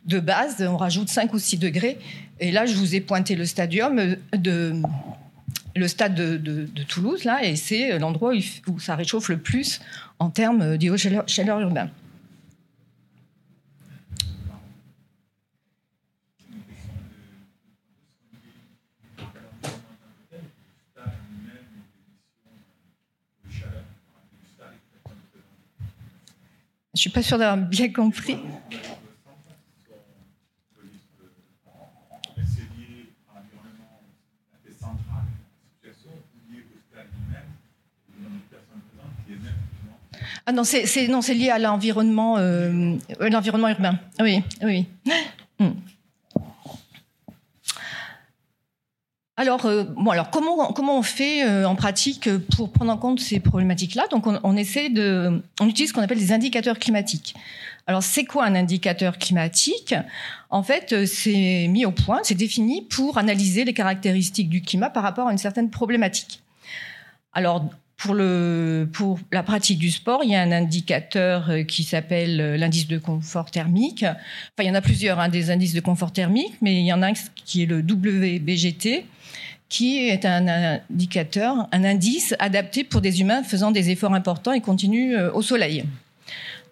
de 0.05 0.19
base, 0.19 0.65
on 0.67 0.77
rajoute 0.77 1.09
5 1.09 1.33
ou 1.33 1.39
6 1.39 1.57
degrés. 1.57 1.99
Et 2.39 2.51
là, 2.51 2.65
je 2.65 2.73
vous 2.73 2.95
ai 2.95 3.01
pointé 3.01 3.35
le 3.35 3.45
stade 3.45 3.69
de, 3.69 4.07
Toulouse, 6.87 7.25
là, 7.25 7.43
et 7.43 7.55
c'est 7.55 7.99
l'endroit 7.99 8.33
où, 8.67 8.79
ça 8.79 8.95
réchauffe 8.95 9.29
le 9.29 9.37
plus 9.37 9.81
en 10.17 10.31
termes 10.31 10.77
de 10.77 10.97
chaleur, 10.97 11.23
chaleur 11.27 11.59
urbaine. 11.59 11.89
Suis 27.03 27.09
pas 27.09 27.21
sûre 27.21 27.37
d'avoir 27.37 27.57
bien 27.57 27.91
compris. 27.91 28.37
Ah 40.45 40.51
non, 40.51 40.63
c'est 40.63 41.07
non, 41.07 41.21
c'est 41.21 41.33
lié 41.33 41.49
à 41.49 41.59
l'environnement, 41.59 42.37
euh, 42.37 42.95
l'environnement 43.19 43.67
urbain. 43.69 43.99
Oui, 44.19 44.41
oui. 44.63 44.87
Hmm. 45.59 45.73
Alors, 49.35 49.65
euh, 49.65 49.85
comment 50.31 50.99
on 50.99 51.01
fait 51.01 51.43
euh, 51.43 51.65
en 51.65 51.75
pratique 51.75 52.29
pour 52.55 52.71
prendre 52.71 52.91
en 52.91 52.97
compte 52.97 53.19
ces 53.19 53.39
problématiques-là? 53.39 54.05
Donc, 54.11 54.25
on, 54.27 54.55
essaie 54.55 54.89
de, 54.89 55.41
on 55.59 55.67
utilise 55.67 55.89
ce 55.89 55.93
qu'on 55.93 56.03
appelle 56.03 56.19
des 56.19 56.31
indicateurs 56.31 56.77
climatiques. 56.77 57.33
Alors, 57.87 58.03
c'est 58.03 58.25
quoi 58.25 58.45
un 58.45 58.53
indicateur 58.53 59.17
climatique? 59.17 59.95
En 60.51 60.61
fait, 60.61 60.93
euh, 60.93 61.05
c'est 61.07 61.67
mis 61.67 61.83
au 61.83 61.91
point, 61.91 62.19
c'est 62.21 62.35
défini 62.35 62.83
pour 62.83 63.17
analyser 63.17 63.65
les 63.65 63.73
caractéristiques 63.73 64.49
du 64.49 64.61
climat 64.61 64.91
par 64.91 65.01
rapport 65.01 65.27
à 65.27 65.31
une 65.31 65.39
certaine 65.39 65.71
problématique. 65.71 66.43
Alors, 67.33 67.65
pour 67.97 68.13
la 68.13 69.43
pratique 69.43 69.79
du 69.79 69.89
sport, 69.89 70.23
il 70.23 70.31
y 70.31 70.35
a 70.35 70.41
un 70.41 70.51
indicateur 70.51 71.49
qui 71.67 71.83
s'appelle 71.83 72.55
l'indice 72.55 72.87
de 72.87 72.97
confort 72.97 73.49
thermique. 73.49 74.03
Enfin, 74.03 74.59
il 74.59 74.65
y 74.65 74.69
en 74.69 74.75
a 74.75 74.81
plusieurs, 74.81 75.19
hein, 75.19 75.29
des 75.29 75.51
indices 75.51 75.73
de 75.73 75.79
confort 75.79 76.11
thermique, 76.11 76.53
mais 76.61 76.75
il 76.81 76.85
y 76.85 76.91
en 76.91 77.01
a 77.01 77.07
un 77.07 77.13
qui 77.45 77.63
est 77.63 77.65
le 77.65 77.79
WBGT, 77.79 79.05
qui 79.73 80.07
est 80.07 80.23
un 80.23 80.47
indicateur, 80.47 81.67
un 81.71 81.83
indice 81.83 82.35
adapté 82.37 82.83
pour 82.83 83.01
des 83.01 83.21
humains 83.21 83.41
faisant 83.41 83.71
des 83.71 83.89
efforts 83.89 84.13
importants 84.13 84.51
et 84.51 84.61
continus 84.61 85.15
euh, 85.17 85.31
au 85.33 85.41
soleil. 85.41 85.83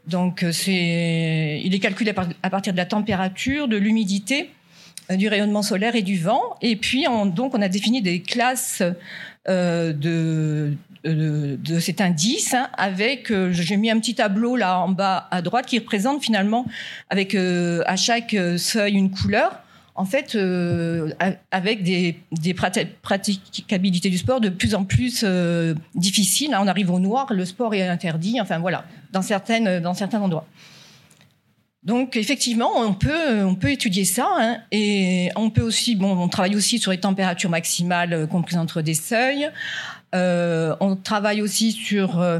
Donc, 0.05 0.43
euh, 0.43 0.51
c'est, 0.51 1.59
il 1.65 1.73
est 1.73 1.79
calculé 1.79 2.13
à 2.43 2.49
partir 2.51 2.73
de 2.73 2.77
la 2.77 2.85
température, 2.85 3.67
de 3.67 3.75
l'humidité, 3.75 4.51
euh, 5.09 5.15
du 5.15 5.27
rayonnement 5.29 5.63
solaire 5.63 5.95
et 5.95 6.03
du 6.03 6.19
vent. 6.19 6.43
Et 6.61 6.75
puis, 6.75 7.07
on, 7.09 7.25
donc, 7.25 7.55
on 7.55 7.61
a 7.63 7.69
défini 7.69 8.03
des 8.03 8.21
classes 8.21 8.83
de, 9.47 10.75
cet 11.79 12.01
indice 12.01 12.53
hein, 12.53 12.69
avec, 12.77 13.33
j'ai 13.49 13.77
mis 13.77 13.89
un 13.89 13.99
petit 13.99 14.13
tableau 14.13 14.55
là 14.55 14.77
en 14.77 14.89
bas 14.89 15.27
à 15.31 15.41
droite 15.41 15.65
qui 15.65 15.79
représente 15.79 16.23
finalement 16.23 16.67
avec 17.09 17.33
à 17.33 17.95
chaque 17.95 18.35
seuil 18.57 18.93
une 18.93 19.09
couleur 19.09 19.63
en 19.95 20.05
fait, 20.05 20.37
avec 21.51 21.83
des, 21.83 22.17
des 22.31 22.53
praticabilités 22.53 24.09
du 24.09 24.17
sport 24.17 24.39
de 24.39 24.49
plus 24.49 24.73
en 24.73 24.85
plus 24.85 25.25
difficiles. 25.95 26.53
Hein. 26.53 26.61
On 26.63 26.67
arrive 26.67 26.91
au 26.91 26.99
noir, 26.99 27.27
le 27.31 27.45
sport 27.45 27.73
est 27.73 27.87
interdit, 27.87 28.39
enfin 28.39 28.59
voilà, 28.59 28.85
dans, 29.11 29.21
certaines, 29.21 29.79
dans 29.79 29.93
certains 29.93 30.21
endroits. 30.21 30.47
Donc 31.83 32.15
effectivement, 32.15 32.69
on 32.77 32.93
peut, 32.93 33.43
on 33.43 33.55
peut 33.55 33.71
étudier 33.71 34.05
ça 34.05 34.27
hein, 34.37 34.57
et 34.71 35.29
on 35.35 35.49
peut 35.49 35.63
aussi, 35.63 35.95
bon, 35.95 36.15
on 36.15 36.27
travaille 36.27 36.55
aussi 36.55 36.77
sur 36.77 36.91
les 36.91 36.99
températures 36.99 37.49
maximales 37.49 38.13
euh, 38.13 38.27
comprises 38.27 38.59
entre 38.59 38.83
des 38.83 38.93
seuils. 38.93 39.49
Euh, 40.13 40.75
on 40.79 40.95
travaille 40.95 41.41
aussi 41.41 41.71
sur 41.71 42.19
euh, 42.19 42.39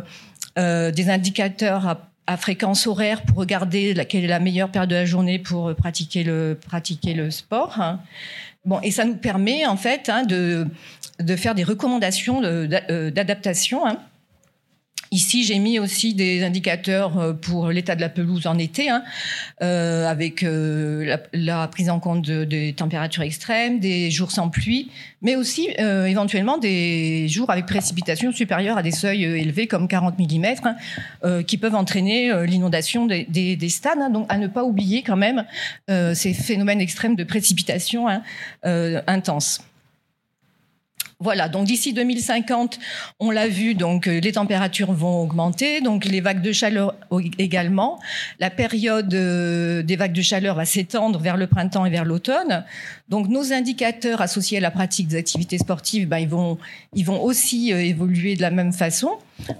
euh 0.59 0.91
des 0.91 1.09
indicateurs 1.09 1.87
à, 1.87 2.10
à, 2.27 2.37
fréquence 2.37 2.87
horaire 2.87 3.23
pour 3.23 3.37
regarder 3.37 3.93
laquelle 3.93 4.23
est 4.23 4.27
la 4.27 4.39
meilleure 4.39 4.69
période 4.69 4.89
de 4.89 4.95
la 4.95 5.05
journée 5.05 5.39
pour 5.39 5.73
pratiquer 5.75 6.23
le 6.23 6.57
pratiquer 6.59 7.13
le 7.13 7.31
sport. 7.31 7.79
Hein. 7.79 7.99
Bon, 8.65 8.79
et 8.81 8.91
ça 8.91 9.05
nous 9.05 9.15
permet 9.15 9.65
en 9.65 9.77
fait 9.77 10.09
hein, 10.09 10.23
de 10.23 10.67
de 11.19 11.35
faire 11.35 11.55
des 11.55 11.63
recommandations 11.63 12.41
d'adaptation. 12.41 13.85
Hein. 13.85 13.97
Ici, 15.13 15.43
j'ai 15.43 15.59
mis 15.59 15.77
aussi 15.77 16.13
des 16.13 16.41
indicateurs 16.41 17.17
euh, 17.19 17.33
pour 17.33 17.69
l'état 17.69 17.97
de 17.97 18.01
la 18.01 18.07
pelouse 18.07 18.47
en 18.47 18.57
été, 18.57 18.89
hein, 18.89 19.03
euh, 19.61 20.07
avec 20.07 20.41
euh, 20.41 21.17
la, 21.33 21.67
prise 21.67 21.89
en 21.89 21.99
compte 21.99 22.31
des 22.31 22.71
températures 22.71 23.23
extrêmes, 23.23 23.81
des 23.81 24.09
jours 24.09 24.31
sans 24.31 24.47
pluie, 24.47 24.89
mais 25.21 25.35
aussi 25.35 25.67
euh, 25.79 26.05
éventuellement 26.05 26.57
des 26.57 27.27
jours 27.27 27.49
avec 27.49 27.65
précipitations 27.65 28.31
supérieures 28.31 28.77
à 28.77 28.83
des 28.83 28.91
seuils 28.91 29.25
euh, 29.25 29.37
élevés 29.37 29.67
comme 29.67 29.89
40 29.89 30.17
mm, 30.17 30.45
hein, 30.63 31.43
qui 31.43 31.57
peuvent 31.57 31.75
entraîner 31.75 32.31
l'inondation 32.45 33.05
des, 33.05 33.25
des, 33.25 33.57
des, 33.57 33.69
stades. 33.69 33.99
Hein, 33.99 34.11
donc, 34.11 34.27
à 34.29 34.37
ne 34.37 34.47
pas 34.47 34.63
oublier 34.63 35.03
quand 35.03 35.17
même 35.17 35.43
ces 36.13 36.33
phénomènes 36.33 36.79
extrêmes 36.79 37.17
de 37.17 37.25
précipitation 37.25 38.07
hein, 38.07 38.21
intenses. 39.07 39.59
Voilà, 41.21 41.49
donc 41.49 41.67
d'ici 41.67 41.93
2050, 41.93 42.79
on 43.19 43.29
l'a 43.29 43.47
vu, 43.47 43.75
donc 43.75 44.07
euh, 44.07 44.19
les 44.19 44.31
températures 44.31 44.91
vont 44.91 45.21
augmenter, 45.21 45.79
donc 45.79 46.05
les 46.05 46.19
vagues 46.19 46.41
de 46.41 46.51
chaleur 46.51 46.95
également. 47.37 47.99
La 48.39 48.49
période 48.49 49.13
euh, 49.13 49.83
des 49.83 49.95
vagues 49.95 50.13
de 50.13 50.21
chaleur 50.23 50.55
va 50.55 50.65
s'étendre 50.65 51.19
vers 51.19 51.37
le 51.37 51.45
printemps 51.45 51.85
et 51.85 51.91
vers 51.91 52.05
l'automne. 52.05 52.65
Donc 53.07 53.27
nos 53.27 53.53
indicateurs 53.53 54.19
associés 54.19 54.57
à 54.57 54.61
la 54.61 54.71
pratique 54.71 55.09
des 55.09 55.17
activités 55.17 55.59
sportives, 55.59 56.07
ben, 56.07 56.17
ils 56.17 56.27
vont 56.27 56.57
ils 56.95 57.05
vont 57.05 57.21
aussi 57.21 57.71
euh, 57.71 57.83
évoluer 57.83 58.35
de 58.35 58.41
la 58.41 58.49
même 58.49 58.73
façon. 58.73 59.11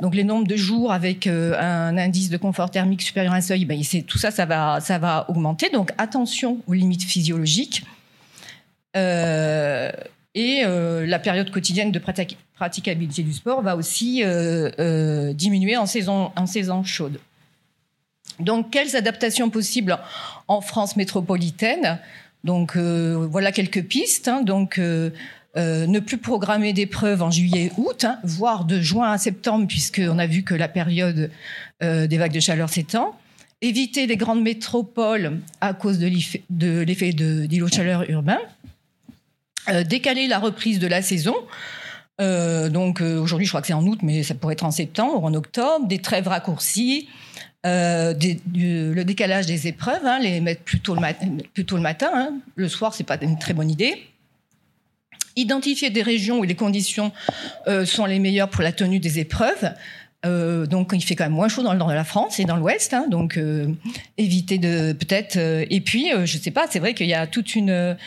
Donc 0.02 0.16
les 0.16 0.24
nombres 0.24 0.48
de 0.48 0.56
jours 0.56 0.92
avec 0.92 1.28
un 1.28 1.96
indice 1.96 2.32
de 2.32 2.38
confort 2.38 2.72
thermique 2.72 3.04
supérieur 3.04 3.34
à 3.34 3.38
un 3.38 3.42
seuil, 3.42 3.66
ben, 3.66 3.80
tout 4.08 4.18
ça, 4.18 4.32
ça 4.32 4.48
va 4.48 4.80
ça 4.82 4.98
va 4.98 5.30
augmenter. 5.30 5.70
Donc 5.70 5.92
attention 6.00 6.58
aux 6.66 6.74
limites 6.74 7.04
physiologiques. 7.04 7.84
Euh, 8.98 9.92
et 10.34 10.62
euh, 10.64 11.06
la 11.06 11.20
période 11.20 11.52
quotidienne 11.52 11.92
de 11.92 12.00
praticabilité 12.00 13.24
du 13.24 13.34
sport 13.34 13.62
va 13.62 13.76
aussi 13.76 14.24
euh, 14.24 14.70
euh, 14.80 15.34
diminuer 15.34 15.76
en 15.76 15.86
saison, 15.86 16.32
chaude. 16.84 17.20
Donc, 18.40 18.72
quelles 18.72 18.96
adaptations 18.96 19.50
possibles 19.50 20.00
en 20.48 20.62
France 20.62 20.96
métropolitaine? 20.96 22.00
Donc, 22.44 22.76
voilà 22.76 23.52
quelques 23.52 23.84
pistes. 23.84 24.28
Hein. 24.28 24.42
Donc, 24.42 24.80
ne 24.80 26.00
plus 26.00 26.18
programmer 26.18 26.74
d'épreuves 26.74 27.22
en 27.22 27.30
juillet-août, 27.30 28.06
hein, 28.06 28.18
voire 28.24 28.66
de 28.66 28.80
juin 28.80 29.12
à 29.12 29.18
septembre, 29.18 29.68
puisqu'on 29.68 30.18
a 30.18 30.26
vu 30.26 30.44
que 30.44 30.56
la 30.56 30.68
période 30.68 31.30
des 31.82 32.18
vagues 32.18 32.34
de 32.34 32.40
chaleur 32.40 32.70
s'étend. 32.70 33.16
Éviter 33.62 34.08
les 34.08 34.16
grandes 34.16 34.42
métropoles 34.42 35.40
à 35.60 35.76
cause 35.76 36.00
de 36.00 36.08
l'effet 36.82 37.14
d'îlot 37.14 37.68
de 37.68 37.74
chaleur 37.74 38.10
urbain. 38.10 38.40
Euh, 39.70 39.84
décaler 39.84 40.28
la 40.28 40.40
reprise 40.40 40.80
de 40.80 40.88
la 40.88 41.02
saison. 41.02 41.36
Euh, 42.20 42.70
donc 42.70 43.02
euh, 43.02 43.20
aujourd'hui, 43.20 43.46
je 43.46 43.52
crois 43.52 43.62
que 43.62 43.68
c'est 43.68 43.74
en 43.74 43.86
août, 43.86 44.00
mais 44.02 44.24
ça 44.24 44.34
pourrait 44.34 44.54
être 44.54 44.66
en 44.66 44.72
septembre 44.72 45.22
ou 45.22 45.26
en 45.26 45.34
octobre. 45.34 45.88
Des 45.88 46.00
trêves 46.00 46.28
raccourcies, 46.28 47.08
le 47.64 49.04
décalage 49.04 49.46
des 49.46 49.68
épreuves, 49.68 50.06
hein, 50.06 50.20
les 50.20 50.42
mettre 50.42 50.64
plutôt 50.64 50.96
le, 50.96 51.02
le, 51.02 51.80
matin 51.80 52.12
hein. 52.14 52.34
le 52.56 52.68
soir, 52.68 52.94
c'est 52.94 53.04
pas 53.04 53.18
une 53.22 53.38
très 53.38 53.54
bonne 53.54 53.70
idée. 53.70 54.08
Identifier 55.36 55.90
des 55.92 56.02
régions 56.02 56.40
où 56.40 56.44
les 56.44 56.56
conditions 56.56 57.14
sont 57.86 58.06
les 58.06 58.20
meilleures 58.20 58.50
pour 58.50 58.64
la 58.64 58.74
tenue 58.74 59.00
des 59.00 59.20
épreuves. 59.20 59.72
Euh, 60.24 60.68
donc 60.68 60.92
il 60.94 61.02
fait 61.02 61.16
quand 61.16 61.24
même 61.24 61.34
moins 61.34 61.48
chaud 61.48 61.64
dans 61.64 61.74
le 61.74 61.80
nord 61.80 61.88
de 61.88 61.96
la 61.96 62.04
France 62.04 62.40
et 62.40 62.46
dans 62.46 62.56
l'ouest, 62.56 62.94
hein, 62.94 63.08
donc 63.10 63.38
euh, 63.38 63.68
éviter 64.20 64.60
de 64.60 64.94
peut-être. 64.94 65.38
Euh, 65.38 65.66
et 65.72 65.82
puis 65.82 66.12
je 66.26 66.38
sais 66.38 66.52
pas, 66.52 66.68
c'est 66.70 66.78
vrai 66.80 66.94
qu'il 66.94 67.08
y 67.08 67.14
a 67.16 67.26
toute 67.26 67.56
une 67.56 67.98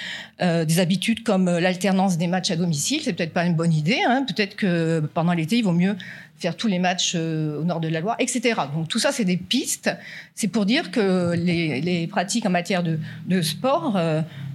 des 0.41 0.79
habitudes 0.79 1.23
comme 1.23 1.47
l'alternance 1.47 2.19
des 2.19 2.27
matchs 2.27 2.51
à 2.51 2.57
domicile, 2.57 3.01
c'est 3.03 3.13
peut-être 3.13 3.33
pas 3.33 3.45
une 3.45 3.55
bonne 3.55 3.73
idée. 3.73 4.01
Hein, 4.07 4.25
peut-être 4.27 4.55
que 4.57 5.01
pendant 5.15 5.33
l'été 5.33 5.59
il 5.59 5.65
vaut 5.65 5.73
mieux 5.73 5.97
faire 6.39 6.57
tous 6.57 6.67
les 6.67 6.79
matchs 6.79 7.15
au 7.15 7.65
nord 7.65 7.81
de 7.81 7.89
la 7.89 8.01
Loire, 8.01 8.17
etc. 8.19 8.61
Donc 8.75 8.89
tout 8.89 8.99
ça 8.99 9.11
c'est 9.11 9.25
des 9.25 9.37
pistes. 9.37 9.91
C'est 10.35 10.49
pour 10.49 10.67
dire 10.67 10.91
que 10.91 11.35
les, 11.35 12.07
pratiques 12.07 12.47
en 12.47 12.51
matière 12.51 12.83
de, 12.85 13.43
sport 13.43 13.99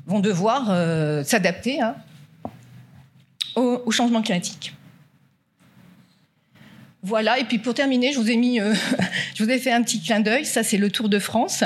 vont 0.08 0.20
devoir 0.20 0.68
s'adapter 1.26 1.82
hein, 1.82 1.96
au 3.56 3.92
changement 3.92 4.22
climatique. 4.22 4.74
Voilà, 7.02 7.40
et 7.40 7.46
puis 7.46 7.60
pour 7.60 7.74
terminer, 7.74 8.12
je 8.12 8.20
vous 8.20 8.30
ai 8.30 8.36
mis, 8.36 8.60
euh, 8.60 8.74
je 9.36 9.44
vous 9.44 9.50
ai 9.50 9.58
fait 9.58 9.72
un 9.72 9.82
petit 9.84 10.02
clin 10.02 10.20
d'œil. 10.20 10.46
Ça, 10.46 10.64
c'est 10.64 10.78
le 10.78 10.90
Tour 10.90 11.08
de 11.08 11.20
France. 11.20 11.64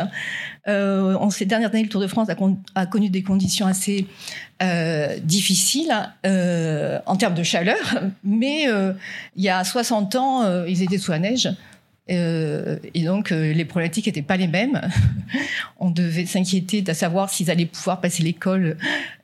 Euh, 0.68 1.16
en 1.16 1.30
ces 1.32 1.46
dernières 1.46 1.72
années, 1.72 1.84
le 1.84 1.90
Tour 1.90 2.02
de 2.02 2.08
France 2.08 2.28
a, 2.76 2.86
connu 2.86 3.10
des 3.10 3.24
conditions 3.24 3.66
assez 3.66 4.06
euh, 4.62 5.18
difficiles 5.24 5.92
en 6.24 7.16
termes 7.18 7.34
de 7.34 7.44
chaleur, 7.44 8.00
mais 8.24 8.68
il 9.36 9.44
y 9.44 9.50
a 9.50 9.64
60 9.64 10.16
ans, 10.16 10.66
ils 10.66 10.84
étaient 10.84 11.00
sous 11.00 11.12
la 11.12 11.20
neige. 11.20 11.50
et 12.08 13.04
donc, 13.04 13.32
les 13.32 13.66
problématiques 13.66 14.06
n'étaient 14.06 14.22
pas 14.22 14.38
les 14.38 14.48
mêmes. 14.48 14.80
On 15.80 15.90
devait 15.90 16.28
s'inquiéter 16.28 16.82
de 16.82 16.94
savoir 16.94 17.30
s'ils 17.30 17.50
allaient 17.50 17.66
pouvoir 17.66 18.00
passer 18.00 18.24
l'école 18.24 18.78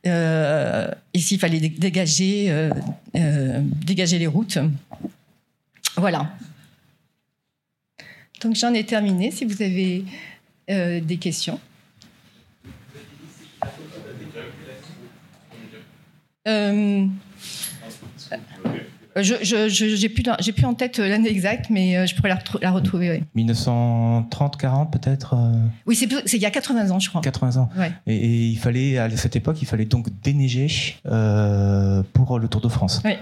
et 0.04 1.18
s'il 1.18 1.38
fallait 1.38 1.60
dégager, 1.60 2.68
dégager 3.14 4.18
les 4.18 4.26
routes. 4.26 4.58
Voilà. 5.96 6.30
Donc 8.42 8.54
j'en 8.54 8.72
ai 8.72 8.84
terminé. 8.84 9.30
Si 9.30 9.44
vous 9.44 9.62
avez 9.62 10.04
euh, 10.70 11.00
des 11.00 11.16
questions. 11.16 11.58
Euh, 16.48 17.06
je 19.16 20.00
n'ai 20.00 20.08
plus, 20.08 20.22
plus, 20.52 20.64
en 20.64 20.74
tête 20.74 20.98
l'année 20.98 21.28
exacte, 21.28 21.66
mais 21.70 21.96
euh, 21.96 22.06
je 22.06 22.14
pourrais 22.14 22.28
la, 22.62 22.70
retrouver. 22.70 23.24
1930, 23.34 24.56
40 24.56 24.92
peut-être 24.92 25.36
Oui, 25.86 25.96
c'est 25.96 26.06
il 26.32 26.40
y 26.40 26.46
a 26.46 26.50
80 26.50 26.90
ans, 26.90 27.00
je 27.00 27.08
crois. 27.08 27.20
80 27.20 27.60
ans. 27.60 27.68
Et, 28.06 28.48
il 28.48 28.58
fallait, 28.58 28.98
à 28.98 29.10
cette 29.16 29.34
époque, 29.34 29.60
il 29.60 29.66
fallait 29.66 29.86
donc 29.86 30.06
déneiger 30.22 30.68
pour 31.02 32.38
le 32.38 32.48
Tour 32.48 32.60
de 32.60 32.68
France. 32.68 33.02
Oui. 33.04 33.14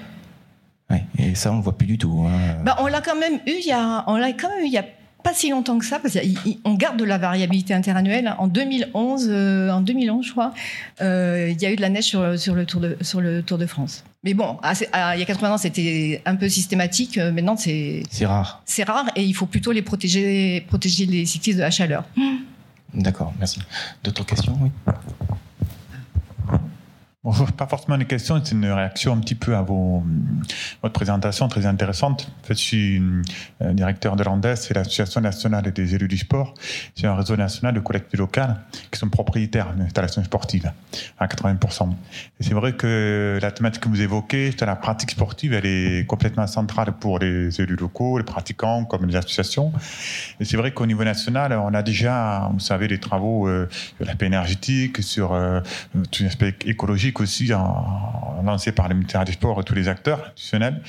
Ouais, 0.90 1.04
et 1.18 1.34
ça, 1.34 1.52
on 1.52 1.56
le 1.56 1.62
voit 1.62 1.76
plus 1.76 1.86
du 1.86 1.98
tout. 1.98 2.24
Hein. 2.26 2.62
Bah, 2.64 2.76
on 2.80 2.86
l'a 2.86 3.00
quand 3.00 3.18
même 3.18 3.34
eu 3.46 3.56
il 3.60 3.66
y 3.66 3.72
a, 3.72 4.04
on 4.06 4.16
l'a 4.16 4.32
quand 4.32 4.48
même 4.48 4.64
eu 4.64 4.66
il 4.66 4.72
y 4.72 4.78
a 4.78 4.84
pas 5.22 5.34
si 5.34 5.50
longtemps 5.50 5.78
que 5.78 5.84
ça, 5.84 5.98
parce 5.98 6.16
qu'on 6.62 6.74
garde 6.74 6.96
de 6.96 7.04
la 7.04 7.18
variabilité 7.18 7.74
interannuelle. 7.74 8.34
En 8.38 8.46
2011, 8.46 9.26
euh, 9.28 9.70
en 9.70 9.80
2011, 9.80 10.24
je 10.24 10.32
crois, 10.32 10.54
euh, 11.00 11.48
il 11.50 11.60
y 11.60 11.66
a 11.66 11.72
eu 11.72 11.76
de 11.76 11.80
la 11.80 11.88
neige 11.88 12.04
sur, 12.04 12.38
sur, 12.38 12.54
le 12.54 12.64
Tour 12.64 12.80
de, 12.80 12.96
sur 13.00 13.20
le 13.20 13.42
Tour 13.42 13.58
de 13.58 13.66
France. 13.66 14.04
Mais 14.24 14.34
bon, 14.34 14.58
il 14.62 15.18
y 15.18 15.22
a 15.22 15.24
80 15.24 15.52
ans, 15.52 15.58
c'était 15.58 16.22
un 16.24 16.36
peu 16.36 16.48
systématique. 16.48 17.18
Euh, 17.18 17.32
maintenant, 17.32 17.56
c'est 17.56 18.02
c'est 18.10 18.26
rare. 18.26 18.62
C'est 18.64 18.84
rare, 18.84 19.06
et 19.16 19.24
il 19.24 19.34
faut 19.34 19.46
plutôt 19.46 19.72
les 19.72 19.82
protéger, 19.82 20.64
protéger 20.68 21.06
les 21.06 21.26
cyclistes 21.26 21.58
de 21.58 21.62
la 21.62 21.70
chaleur. 21.70 22.04
D'accord, 22.94 23.34
merci. 23.38 23.60
D'autres 24.02 24.24
questions, 24.24 24.56
oui? 24.60 24.70
Pas 27.56 27.66
forcément 27.66 27.96
une 27.96 28.06
question, 28.06 28.40
c'est 28.42 28.54
une 28.54 28.66
réaction 28.66 29.12
un 29.12 29.18
petit 29.18 29.34
peu 29.34 29.56
à 29.56 29.62
votre 29.62 30.92
présentation 30.92 31.48
très 31.48 31.66
intéressante. 31.66 32.30
En 32.42 32.46
fait, 32.46 32.54
je 32.54 32.60
suis 32.60 33.02
euh, 33.62 33.72
directeur 33.72 34.16
de 34.16 34.24
l'ANDES, 34.24 34.56
c'est 34.56 34.74
l'Association 34.74 35.20
nationale 35.20 35.72
des 35.72 35.94
élus 35.94 36.08
du 36.08 36.16
sport. 36.16 36.54
C'est 36.94 37.06
un 37.06 37.14
réseau 37.14 37.36
national 37.36 37.74
de 37.74 37.80
collectivités 37.80 38.18
locales 38.18 38.56
qui 38.90 38.98
sont 38.98 39.08
propriétaires 39.08 39.74
d'installations 39.74 40.24
sportives 40.24 40.70
à 41.18 41.26
80%. 41.26 41.90
Et 42.40 42.44
c'est 42.44 42.54
vrai 42.54 42.72
que 42.72 43.38
la 43.40 43.50
thématique 43.50 43.82
que 43.82 43.88
vous 43.88 44.00
évoquez, 44.00 44.52
la 44.60 44.76
pratique 44.76 45.10
sportive, 45.10 45.54
elle 45.54 45.66
est 45.66 46.06
complètement 46.06 46.46
centrale 46.46 46.92
pour 46.92 47.18
les 47.18 47.60
élus 47.60 47.76
locaux, 47.76 48.18
les 48.18 48.24
pratiquants, 48.24 48.84
comme 48.84 49.06
les 49.06 49.16
associations. 49.16 49.72
Et 50.40 50.44
c'est 50.44 50.56
vrai 50.56 50.72
qu'au 50.72 50.86
niveau 50.86 51.04
national, 51.04 51.52
on 51.52 51.74
a 51.74 51.82
déjà, 51.82 52.48
vous 52.52 52.60
savez, 52.60 52.88
des 52.88 52.98
travaux 52.98 53.48
euh, 53.48 53.68
sur 53.96 54.06
la 54.06 54.14
paix 54.14 54.26
énergétique, 54.26 55.02
sur 55.02 55.32
euh, 55.32 55.60
tout 56.10 56.22
l'aspect 56.22 56.54
écologique 56.66 57.17
aussi 57.20 57.52
en, 57.54 58.42
lancée 58.44 58.72
par 58.72 58.88
le 58.88 58.94
ministère 58.94 59.24
des 59.24 59.32
Sports 59.32 59.60
et 59.60 59.64
tous 59.64 59.74
les 59.74 59.88
acteurs 59.88 60.20
institutionnels. 60.20 60.82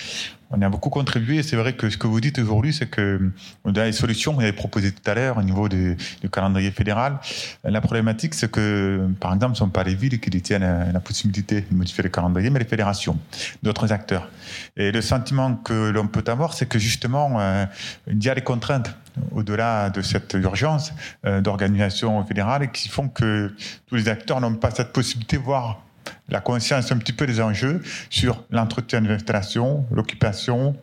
On 0.52 0.62
a 0.64 0.70
beaucoup 0.70 0.90
contribué. 0.90 1.44
C'est 1.44 1.56
vrai 1.56 1.74
que 1.74 1.90
ce 1.92 1.98
que 1.98 2.08
vous 2.08 2.20
dites 2.20 2.40
aujourd'hui, 2.40 2.74
c'est 2.74 2.88
que 2.88 3.32
on 3.66 3.70
a 3.70 3.86
des 3.86 3.92
solutions. 3.92 4.34
Vous 4.34 4.42
avez 4.42 4.54
proposé 4.54 4.92
tout 4.92 5.10
à 5.10 5.14
l'heure 5.14 5.38
au 5.38 5.44
niveau 5.44 5.70
du, 5.70 5.96
calendrier 6.32 6.72
fédéral. 6.72 7.20
La 7.64 7.82
problématique, 7.82 8.34
c'est 8.34 8.50
que, 8.50 9.08
par 9.20 9.34
exemple, 9.34 9.56
ce 9.56 9.64
ne 9.64 9.68
sont 9.68 9.70
pas 9.70 9.84
les 9.84 9.94
villes 9.94 10.20
qui 10.20 10.32
détiennent 10.32 10.92
la 10.92 11.00
possibilité 11.00 11.62
de 11.70 11.76
modifier 11.76 12.04
le 12.04 12.10
calendrier, 12.10 12.50
mais 12.50 12.60
les 12.60 12.66
fédérations, 12.66 13.20
d'autres 13.62 13.94
acteurs. 13.94 14.28
Et 14.76 14.92
le 14.92 15.02
sentiment 15.02 15.54
que 15.54 15.90
l'on 15.90 16.08
peut 16.08 16.24
avoir, 16.26 16.54
c'est 16.54 16.68
que 16.68 16.80
justement, 16.80 17.40
euh, 17.40 17.66
il 18.08 18.24
y 18.24 18.30
a 18.30 18.34
des 18.34 18.42
contraintes 18.42 18.96
au-delà 19.32 19.90
de 19.90 20.02
cette 20.02 20.34
urgence 20.34 20.94
euh, 21.26 21.42
d'organisation 21.42 22.24
fédérale 22.26 22.72
qui 22.72 22.90
font 22.90 23.08
que 23.08 23.54
tous 23.88 23.96
les 23.96 24.10
acteurs 24.10 24.42
n'ont 24.42 24.56
pas 24.56 24.72
cette 24.72 24.94
possibilité, 24.94 25.38
voire 25.38 25.84
la 26.30 26.42
conscience 26.42 26.92
un 26.92 26.98
petit 26.98 27.14
peu 27.14 27.26
des 27.26 27.42
enjeux 27.42 27.82
sur 28.10 28.44
l'entretien 28.50 29.02
de 29.02 29.08
l'installation, 29.10 29.86
l'occupation, 29.92 30.76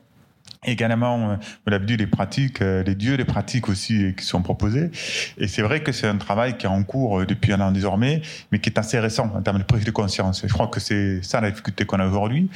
également, 0.67 1.39
euh, 1.71 1.79
dit, 1.79 1.97
les 1.97 2.07
pratiques, 2.07 2.61
euh, 2.63 2.83
les 2.83 2.95
dieux, 2.95 3.17
les 3.17 3.25
pratiques 3.25 3.69
aussi 3.69 4.05
euh, 4.05 4.13
qui 4.13 4.25
sont 4.25 4.43
proposées. 4.43 4.91
Et 5.39 5.49
c'est 5.49 5.63
vrai 5.63 5.83
que 5.83 5.93
c'est 5.93 6.09
un 6.09 6.17
travail 6.17 6.57
qui 6.57 6.67
est 6.67 6.69
en 6.69 6.83
cours 6.83 7.25
depuis 7.25 7.53
un 7.53 7.61
an 7.61 7.71
désormais, 7.71 8.23
mais 8.51 8.59
qui 8.59 8.71
est 8.71 8.79
assez 8.79 8.99
récent 8.99 9.31
en 9.35 9.41
termes 9.43 9.59
de 9.59 9.63
prise 9.63 9.85
de 9.85 9.91
conscience. 9.91 10.43
Je 10.47 10.53
crois 10.53 10.67
que 10.67 10.81
c'est 10.81 11.23
ça 11.23 11.41
la 11.41 11.51
difficulté 11.51 11.85
qu'on 11.85 12.01
a 12.01 12.07
aujourd'hui. 12.07 12.49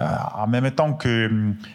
en 0.00 0.46
même 0.46 0.70
temps 0.70 0.92
que 0.92 1.30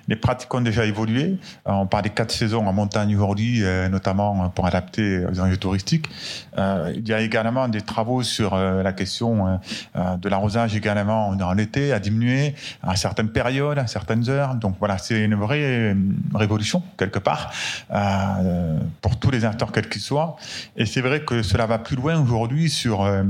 les 0.08 0.16
pratiques 0.16 0.54
ont 0.54 0.62
déjà 0.62 0.86
évolué, 0.86 1.38
on 1.66 1.86
parle 1.86 2.04
des 2.04 2.10
quatre 2.10 2.32
saisons 2.32 2.66
en 2.68 2.74
montagne 2.74 3.16
aujourd'hui, 3.16 3.64
notamment 3.90 4.50
pour 4.50 4.66
adapter 4.66 5.26
aux 5.26 5.40
enjeux 5.40 5.58
touristiques. 5.58 6.08
il 6.58 7.08
y 7.08 7.14
a 7.14 7.22
également 7.22 7.68
des 7.68 7.82
travaux 7.82 8.24
sur 8.24 8.56
la 8.56 8.94
question 8.94 9.60
de 9.96 10.30
l'arrosage 10.30 10.76
également 10.76 11.36
dans 11.36 11.54
l'été, 11.54 11.94
à 11.94 12.00
diminuer 12.00 12.56
à 12.84 12.96
certaines 12.96 13.30
périodes, 13.30 13.80
à 13.80 13.88
certaines 13.88 14.30
heures. 14.30 14.56
Donc 14.56 14.76
voilà, 14.80 14.98
c'est 14.98 15.24
une 15.24 15.36
vraie 15.36 15.81
révolution, 16.34 16.84
quelque 16.98 17.20
part, 17.20 17.52
euh, 17.92 18.78
pour 19.02 19.20
tous 19.20 19.32
les 19.32 19.46
acteurs, 19.46 19.72
quels 19.72 19.90
qu'ils 19.90 20.02
soient. 20.02 20.38
Et 20.78 20.86
c'est 20.86 21.02
vrai 21.02 21.22
que 21.22 21.42
cela 21.42 21.66
va 21.66 21.80
plus 21.80 21.96
loin 21.96 22.20
aujourd'hui 22.20 22.70
sur 22.70 23.04
euh, 23.04 23.24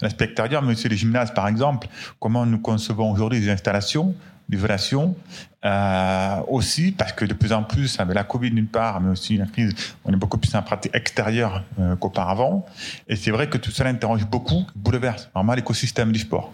l'aspect 0.00 0.26
extérieur, 0.26 0.62
mais 0.62 0.72
aussi 0.72 0.88
les 0.88 0.96
gymnases, 0.96 1.32
par 1.32 1.48
exemple. 1.48 1.88
Comment 2.20 2.46
nous 2.46 2.58
concevons 2.58 3.10
aujourd'hui 3.12 3.40
les 3.40 3.50
installations 3.50 4.14
l'isolation. 4.48 5.16
Euh, 5.64 6.40
aussi, 6.48 6.92
parce 6.92 7.12
que 7.12 7.24
de 7.24 7.32
plus 7.32 7.52
en 7.52 7.62
plus, 7.62 7.98
avec 7.98 8.14
la 8.14 8.24
Covid 8.24 8.50
d'une 8.50 8.66
part, 8.66 9.00
mais 9.00 9.12
aussi 9.12 9.38
la 9.38 9.46
crise, 9.46 9.74
on 10.04 10.12
est 10.12 10.16
beaucoup 10.16 10.36
plus 10.36 10.54
en 10.54 10.62
pratique 10.62 10.94
extérieure 10.94 11.62
euh, 11.80 11.96
qu'auparavant. 11.96 12.66
Et 13.08 13.16
c'est 13.16 13.30
vrai 13.30 13.48
que 13.48 13.56
tout 13.56 13.70
cela 13.70 13.88
interroge 13.88 14.26
beaucoup, 14.26 14.66
bouleverse 14.76 15.30
vraiment 15.34 15.54
l'écosystème 15.54 16.12
du 16.12 16.18
sport. 16.18 16.52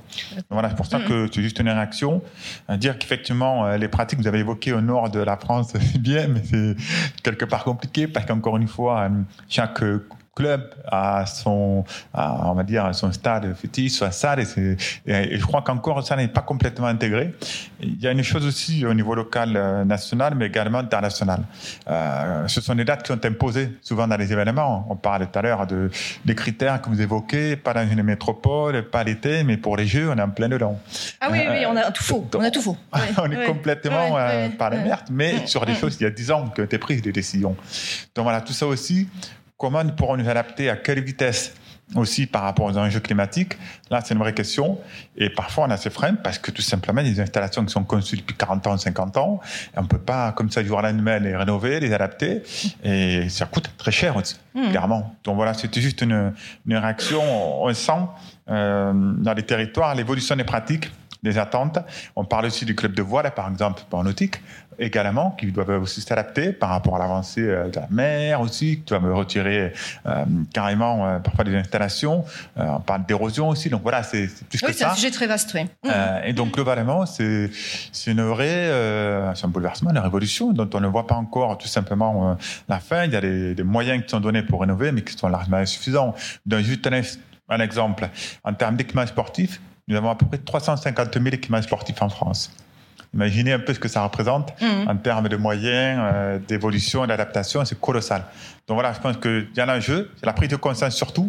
voilà, 0.49 0.69
c'est 0.69 0.77
pour 0.77 0.87
ça 0.87 1.01
que 1.01 1.29
c'est 1.33 1.43
juste 1.43 1.59
une 1.59 1.69
réaction. 1.69 2.23
À 2.69 2.77
dire 2.77 2.99
qu'effectivement, 2.99 3.67
euh, 3.67 3.77
les 3.79 3.89
pratiques 3.89 4.19
que 4.19 4.23
vous 4.23 4.29
avez 4.29 4.41
évoquées 4.41 4.73
au 4.73 4.81
nord 4.81 5.11
de 5.11 5.19
la 5.19 5.37
France, 5.37 5.71
c'est 5.73 5.99
bien, 5.99 6.29
mais 6.29 6.43
c'est 6.45 6.77
quelque 7.25 7.45
part 7.45 7.65
compliqué, 7.65 8.07
parce 8.07 8.27
qu'encore 8.27 8.59
une 8.59 8.69
fois, 8.69 9.01
euh, 9.01 9.09
chaque 9.49 9.83
club 10.41 10.75
à 10.91 11.27
son, 11.27 11.85
on 12.15 12.55
va 12.55 12.63
dire, 12.63 12.95
son 12.95 13.13
stade 13.13 13.55
fétiche, 13.55 13.93
sa 13.93 14.11
salle. 14.11 14.41
Et, 14.41 14.77
et, 15.07 15.39
je 15.39 15.45
crois 15.45 15.63
qu'encore 15.63 16.07
ça 16.07 16.17
n'est 16.17 16.29
pas 16.29 16.41
complètement 16.41 16.87
intégré. 16.87 17.35
Il 17.81 18.01
y 18.01 18.07
a 18.07 18.13
une 18.13 18.23
chose 18.23 18.47
aussi 18.47 18.87
au 18.87 18.95
niveau 18.95 19.15
local, 19.15 19.53
euh, 19.57 19.85
national, 19.85 20.35
mais 20.35 20.47
également 20.47 20.79
international. 20.79 21.43
Euh, 21.89 22.49
ce 22.49 22.61
sont 22.61 22.75
des 22.75 22.85
dates 22.85 23.03
qui 23.03 23.13
sont 23.13 23.25
imposées 23.25 23.71
souvent 23.83 24.09
dans 24.09 24.17
les 24.17 24.33
événements. 24.33 24.87
On 24.89 24.97
parle 24.97 25.27
tout 25.31 25.39
à 25.39 25.43
l'heure 25.43 25.67
de, 25.67 25.91
des 26.25 26.35
critères 26.35 26.81
que 26.81 26.89
vous 26.89 27.01
évoquez, 27.01 27.57
pas 27.57 27.75
dans 27.75 27.89
une 27.89 28.03
métropole, 28.03 28.89
pas 28.89 29.05
l'été, 29.05 29.45
mais 29.45 29.57
pour 29.57 29.77
les 29.77 29.87
Jeux, 29.87 30.11
on 30.11 30.17
est 30.17 30.23
en 30.23 30.31
plein 30.31 30.49
dedans. 30.49 30.79
Ah 31.21 31.29
oui, 31.31 31.41
oui, 31.51 31.67
on 31.67 31.77
a 31.77 31.91
tout 31.91 32.03
faux. 32.03 32.27
on 32.35 32.43
a 32.43 32.51
tout 32.51 32.63
faux. 32.63 32.77
on 33.19 33.31
est 33.31 33.47
complètement 33.47 34.17
euh, 34.17 34.49
par 34.51 34.71
la 34.71 34.79
merde, 34.79 35.07
mais 35.11 35.47
sur 35.47 35.67
des 35.67 35.75
choses, 35.75 35.97
il 36.01 36.05
y 36.05 36.07
a 36.07 36.11
dix 36.11 36.31
ans 36.31 36.49
qui 36.49 36.61
ont 36.61 36.65
été 36.65 36.79
prises 36.79 37.03
des 37.03 37.13
décisions. 37.13 37.57
Donc 38.15 38.25
voilà, 38.25 38.41
tout 38.41 38.53
ça 38.53 38.67
aussi, 38.67 39.09
Comment 39.61 39.85
nous 39.85 39.93
pourrons 39.93 40.17
nous 40.17 40.27
adapter 40.27 40.71
à 40.71 40.77
quelle 40.77 41.05
vitesse 41.05 41.53
aussi 41.95 42.27
par 42.27 42.45
rapport 42.45 42.65
aux 42.65 42.79
enjeux 42.79 43.01
climatiques 43.01 43.59
Là, 43.91 44.01
c'est 44.03 44.15
une 44.15 44.21
vraie 44.21 44.33
question. 44.33 44.79
Et 45.19 45.29
parfois, 45.29 45.67
on 45.67 45.71
a 45.71 45.77
ces 45.77 45.91
freins 45.91 46.15
parce 46.15 46.39
que 46.39 46.51
tout 46.51 46.63
simplement, 46.63 47.03
des 47.03 47.21
installations 47.21 47.63
qui 47.67 47.71
sont 47.71 47.85
conçues 47.85 48.17
depuis 48.17 48.35
40 48.35 48.67
ans, 48.69 48.79
50 48.79 49.19
ans. 49.19 49.39
Et 49.75 49.79
on 49.79 49.83
ne 49.83 49.87
peut 49.87 49.99
pas, 49.99 50.33
comme 50.33 50.51
ça, 50.51 50.63
du 50.63 50.69
jour 50.69 50.79
au 50.79 50.81
lendemain, 50.81 51.19
les 51.19 51.37
rénover, 51.37 51.79
les 51.79 51.93
adapter. 51.93 52.43
Et 52.83 53.29
ça 53.29 53.45
coûte 53.45 53.71
très 53.77 53.93
cher 53.93 54.17
aussi, 54.17 54.39
mmh. 54.55 54.71
clairement. 54.71 55.15
Donc 55.25 55.37
voilà, 55.37 55.53
c'était 55.53 55.83
juste 55.83 56.01
une, 56.01 56.33
une, 56.67 56.77
réaction. 56.79 57.21
On 57.63 57.75
sent 57.75 57.93
euh, 58.49 58.93
dans 58.95 59.35
les 59.35 59.43
territoires 59.43 59.95
l'évolution 59.95 60.37
des 60.37 60.45
pratiques 60.45 60.91
des 61.23 61.39
attentes. 61.39 61.79
On 62.17 62.25
parle 62.25 62.47
aussi 62.47 62.65
du 62.65 62.75
club 62.75 62.95
de 62.95 63.03
voile, 63.03 63.31
par 63.35 63.49
exemple, 63.49 63.83
pour 63.89 64.03
nautique, 64.03 64.41
également, 64.79 65.33
qui 65.33 65.53
doivent 65.53 65.83
aussi 65.83 66.01
s'adapter 66.01 66.53
par 66.53 66.71
rapport 66.71 66.97
à 66.97 66.99
l'avancée 66.99 67.43
euh, 67.43 67.69
de 67.69 67.77
la 67.77 67.87
mer 67.91 68.41
aussi, 68.41 68.79
qui 68.79 68.85
doivent 68.87 69.15
retirer 69.15 69.73
euh, 70.07 70.25
carrément 70.53 71.07
euh, 71.07 71.19
parfois 71.19 71.45
des 71.45 71.55
installations. 71.55 72.25
on 72.57 72.81
parle 72.81 73.05
d'érosion 73.05 73.49
aussi, 73.49 73.69
donc 73.69 73.83
voilà, 73.83 74.03
c'est 74.03 74.27
plus 74.49 74.61
oui, 74.63 74.69
que 74.69 74.73
ça. 74.73 74.79
c'est 74.79 74.85
un 74.85 74.95
sujet 74.95 75.11
très 75.11 75.27
vaste, 75.27 75.55
oui. 75.55 75.91
et 76.25 76.33
donc 76.33 76.53
globalement, 76.53 77.05
c'est 77.07 77.51
une 78.07 78.23
vraie, 78.23 78.71
c'est 79.35 79.45
un 79.45 79.49
bouleversement, 79.49 79.91
une 79.91 79.99
révolution 79.99 80.53
dont 80.53 80.69
on 80.73 80.81
ne 80.81 80.87
voit 80.87 81.07
pas 81.07 81.17
encore 81.17 81.59
tout 81.59 81.69
simplement 81.69 82.37
la 82.69 82.81
fin. 82.81 83.05
Il 83.05 83.13
y 83.13 83.17
a 83.17 83.21
des, 83.21 83.55
des, 83.55 83.63
moyens 83.63 84.03
qui 84.03 84.09
sont 84.09 84.21
donnés 84.21 84.43
pour 84.43 84.61
rénover, 84.63 84.93
mais 84.93 85.03
qui 85.03 85.17
sont 85.17 85.29
largement 85.29 85.59
insuffisants. 85.59 86.15
Donc 86.47 86.61
juste 86.61 86.87
un, 86.87 87.03
un 87.51 87.61
exemple, 87.61 88.09
en 88.45 88.55
termes 88.55 88.77
d'équipement 88.77 89.07
sportif, 89.07 89.61
nous 89.91 89.97
avons 89.97 90.11
à 90.11 90.15
peu 90.15 90.25
près 90.25 90.39
350 90.39 91.13
000 91.15 91.27
équipements 91.27 91.61
sportifs 91.61 92.01
en 92.01 92.09
France. 92.09 92.53
Imaginez 93.13 93.53
un 93.53 93.59
peu 93.59 93.75
ce 93.75 93.81
que 93.81 93.89
ça 93.89 94.05
représente 94.05 94.53
mmh. 94.63 94.89
en 94.89 94.97
termes 94.97 95.29
de 95.29 95.37
moyens, 95.37 96.01
euh, 96.01 96.39
d'évolution 96.39 97.05
d'adaptation, 97.07 97.65
c'est 97.65 97.79
colossal. 97.81 98.25
Donc 98.69 98.77
voilà, 98.77 98.93
je 98.93 99.01
pense 99.01 99.17
qu'il 99.17 99.49
y 99.57 99.61
a 99.61 99.65
un 99.65 99.77
enjeu, 99.77 100.13
c'est 100.17 100.27
la 100.27 100.33
prise 100.33 100.49
de 100.49 100.57
conscience 100.57 100.95
surtout. 100.95 101.29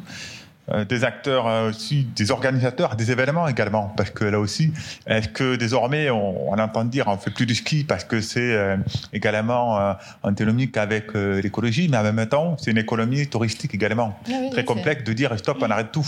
Euh, 0.70 0.86
des 0.86 1.04
acteurs 1.04 1.48
euh, 1.48 1.70
aussi, 1.70 2.08
des 2.16 2.30
organisateurs, 2.30 2.96
des 2.96 3.12
événements 3.12 3.48
également, 3.48 3.92
parce 3.98 4.12
que 4.12 4.24
là 4.24 4.40
aussi, 4.40 4.72
est-ce 5.08 5.28
que 5.28 5.56
désormais 5.56 6.12
on, 6.12 6.54
entend 6.54 6.86
dire 6.86 7.08
on 7.08 7.18
fait 7.18 7.32
plus 7.32 7.48
du 7.48 7.56
ski 7.56 7.84
parce 7.84 8.04
que 8.04 8.22
c'est 8.22 8.54
euh, 8.54 8.78
également 9.12 9.96
antinomique 10.22 10.78
avec 10.78 11.14
l'écologie, 11.14 11.88
mais 11.90 11.98
en 11.98 12.04
même 12.04 12.28
temps 12.28 12.56
c'est 12.60 12.70
une 12.70 12.78
économie 12.78 13.28
touristique 13.28 13.74
également 13.74 14.20
ah 14.28 14.50
très 14.52 14.64
complexe 14.64 15.04
de 15.04 15.14
dire 15.14 15.38
stop, 15.40 15.58
on 15.62 15.72
arrête 15.72 15.92
tout. 15.92 16.06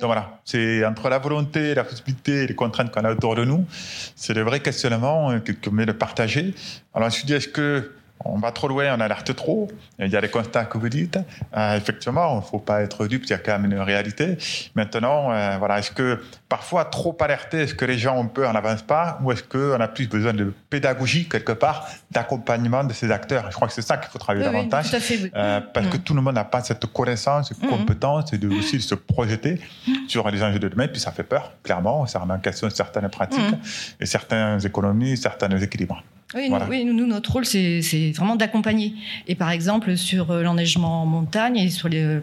Donc 0.00 0.08
voilà, 0.08 0.40
c'est 0.44 0.84
entre 0.84 1.08
la 1.08 1.18
volonté, 1.18 1.74
la 1.74 1.84
possibilité, 1.84 2.46
les 2.46 2.54
contraintes 2.54 2.90
qu'on 2.90 3.04
a 3.04 3.12
autour 3.12 3.36
de 3.36 3.44
nous, 3.44 3.64
c'est 4.16 4.34
le 4.34 4.42
vrai 4.42 4.60
questionnement 4.60 5.38
que, 5.40 5.52
que 5.52 5.70
met 5.70 5.86
de 5.86 5.92
partager. 5.92 6.54
Alors 6.92 7.08
je 7.08 7.14
me 7.14 7.18
suis 7.18 7.26
dit 7.26 7.34
est-ce 7.34 7.48
que 7.48 7.92
on 8.24 8.38
va 8.38 8.52
trop 8.52 8.68
loin, 8.68 8.96
on 8.96 9.00
alerte 9.00 9.34
trop. 9.34 9.68
Il 9.98 10.08
y 10.08 10.16
a 10.16 10.20
les 10.20 10.28
constats 10.28 10.64
que 10.64 10.78
vous 10.78 10.88
dites. 10.88 11.18
Euh, 11.56 11.76
effectivement, 11.76 12.34
il 12.34 12.36
ne 12.36 12.42
faut 12.42 12.58
pas 12.58 12.82
être 12.82 13.06
dupe, 13.06 13.24
il 13.24 13.30
y 13.30 13.34
a 13.34 13.38
quand 13.38 13.58
même 13.58 13.70
une 13.70 13.80
réalité. 13.80 14.36
Maintenant, 14.74 15.32
euh, 15.32 15.56
voilà, 15.58 15.78
est-ce 15.78 15.90
que 15.90 16.22
parfois 16.48 16.84
trop 16.84 17.16
alerter, 17.20 17.62
est-ce 17.62 17.74
que 17.74 17.84
les 17.84 17.98
gens 17.98 18.16
ont 18.18 18.28
peur, 18.28 18.52
n'avancent 18.52 18.82
pas, 18.82 19.18
ou 19.22 19.32
est-ce 19.32 19.42
qu'on 19.42 19.80
a 19.80 19.88
plus 19.88 20.08
besoin 20.08 20.32
de 20.32 20.52
pédagogie 20.70 21.28
quelque 21.28 21.52
part, 21.52 21.88
d'accompagnement 22.10 22.84
de 22.84 22.92
ces 22.92 23.10
acteurs? 23.10 23.50
Je 23.50 23.54
crois 23.54 23.68
que 23.68 23.74
c'est 23.74 23.82
ça 23.82 23.96
qu'il 23.96 24.10
faut 24.10 24.18
travailler 24.18 24.44
davantage, 24.44 24.94
euh, 25.34 25.60
parce 25.72 25.86
que 25.86 25.96
mm. 25.96 26.00
tout 26.00 26.14
le 26.14 26.20
monde 26.20 26.34
n'a 26.34 26.44
pas 26.44 26.62
cette 26.62 26.84
connaissance, 26.86 27.48
cette 27.48 27.62
mm. 27.62 27.68
compétence, 27.68 28.32
et 28.32 28.38
de 28.38 28.48
aussi 28.48 28.76
de 28.76 28.82
se 28.82 28.94
projeter 28.94 29.60
mm. 29.86 29.92
sur 30.08 30.30
les 30.30 30.42
enjeux 30.42 30.58
de 30.58 30.68
demain. 30.68 30.88
Puis 30.88 31.00
ça 31.00 31.12
fait 31.12 31.22
peur, 31.22 31.52
clairement, 31.62 32.06
ça 32.06 32.18
remet 32.18 32.34
en 32.34 32.38
question 32.38 32.68
certaines 32.70 33.08
pratiques 33.08 33.54
et 34.00 34.06
certaines 34.06 34.64
économies, 34.64 35.16
certains 35.16 35.50
équilibres. 35.56 36.02
Oui, 36.34 36.84
nous, 36.84 37.06
notre 37.06 37.32
rôle, 37.32 37.44
c'est 37.44 38.12
vraiment 38.16 38.36
d'accompagner. 38.36 38.94
Et 39.28 39.34
par 39.34 39.50
exemple, 39.50 39.96
sur 39.96 40.30
euh, 40.30 40.42
l'enneigement 40.42 41.02
en 41.02 41.06
montagne 41.06 41.58
et 41.58 41.68
sur 41.68 41.88
le 41.90 42.22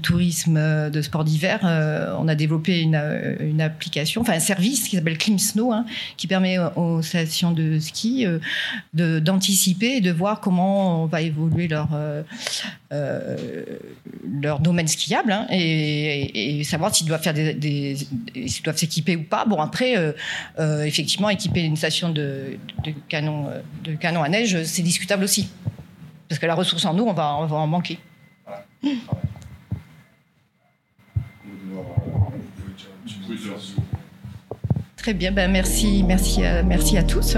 tourisme 0.00 0.56
euh, 0.56 0.90
de 0.90 1.02
sport 1.02 1.24
d'hiver, 1.24 1.60
euh, 1.64 2.14
on 2.18 2.28
a 2.28 2.34
développé 2.36 2.80
une, 2.80 3.00
une, 3.40 3.60
application, 3.60 4.20
enfin 4.20 4.34
un 4.34 4.40
service 4.40 4.88
qui 4.88 4.96
s'appelle 4.96 5.18
Clim 5.18 5.38
Snow, 5.38 5.72
hein, 5.72 5.84
qui 6.16 6.28
permet 6.28 6.58
aux 6.76 7.02
stations 7.02 7.50
de 7.50 7.78
ski 7.80 8.26
d'anticiper 8.94 9.96
et 9.96 10.00
de 10.00 10.12
voir 10.12 10.40
comment 10.40 11.06
va 11.06 11.20
évoluer 11.20 11.66
leur, 11.66 11.88
leur 12.90 14.60
domaine 14.60 14.88
skiable 14.88 15.32
hein, 15.32 15.46
et, 15.50 16.62
savoir 16.64 16.94
s'ils 16.94 17.06
doivent 17.06 17.22
s'équiper 18.76 19.16
ou 19.16 19.24
pas. 19.24 19.44
Bon, 19.44 19.60
après, 19.60 19.94
effectivement, 20.84 21.28
équiper 21.28 21.62
une 21.62 21.76
station 21.76 22.10
de, 22.10 22.58
de 22.84 22.92
canon 23.08 23.48
euh, 23.48 23.60
de 23.84 23.94
canon 23.94 24.22
à 24.22 24.28
neige, 24.28 24.62
c'est 24.64 24.82
discutable 24.82 25.24
aussi. 25.24 25.50
Parce 26.28 26.38
que 26.38 26.46
la 26.46 26.54
ressource 26.54 26.84
en 26.84 26.98
eau, 26.98 27.06
on 27.08 27.12
va, 27.12 27.34
en 27.34 27.66
manquer. 27.66 27.98
Très 34.96 35.14
bien, 35.14 35.32
ben 35.32 35.50
merci, 35.50 36.04
merci, 36.06 36.44
à, 36.44 36.62
merci 36.62 36.98
à 36.98 37.02
tous. 37.02 37.36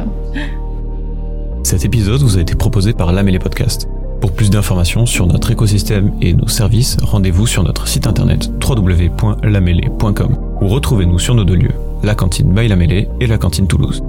Cet 1.62 1.84
épisode 1.84 2.20
vous 2.20 2.38
a 2.38 2.40
été 2.40 2.54
proposé 2.56 2.92
par 2.92 3.12
l'AM 3.12 3.28
et 3.28 3.32
les 3.32 3.38
podcasts. 3.38 3.86
Pour 4.20 4.33
plus 4.33 4.50
d'informations 4.50 5.06
sur 5.06 5.26
notre 5.26 5.50
écosystème 5.50 6.12
et 6.20 6.35
nos 6.35 6.48
services, 6.48 6.96
rendez-vous 7.02 7.46
sur 7.46 7.62
notre 7.62 7.88
site 7.88 8.06
internet 8.06 8.50
www.lamele.com 8.62 10.37
ou 10.61 10.68
retrouvez-nous 10.68 11.18
sur 11.18 11.35
nos 11.35 11.44
deux 11.44 11.56
lieux 11.56 11.74
la 12.02 12.14
cantine 12.14 12.50
Mêlée 12.50 13.09
et 13.20 13.26
la 13.26 13.38
cantine 13.38 13.66
Toulouse. 13.66 14.02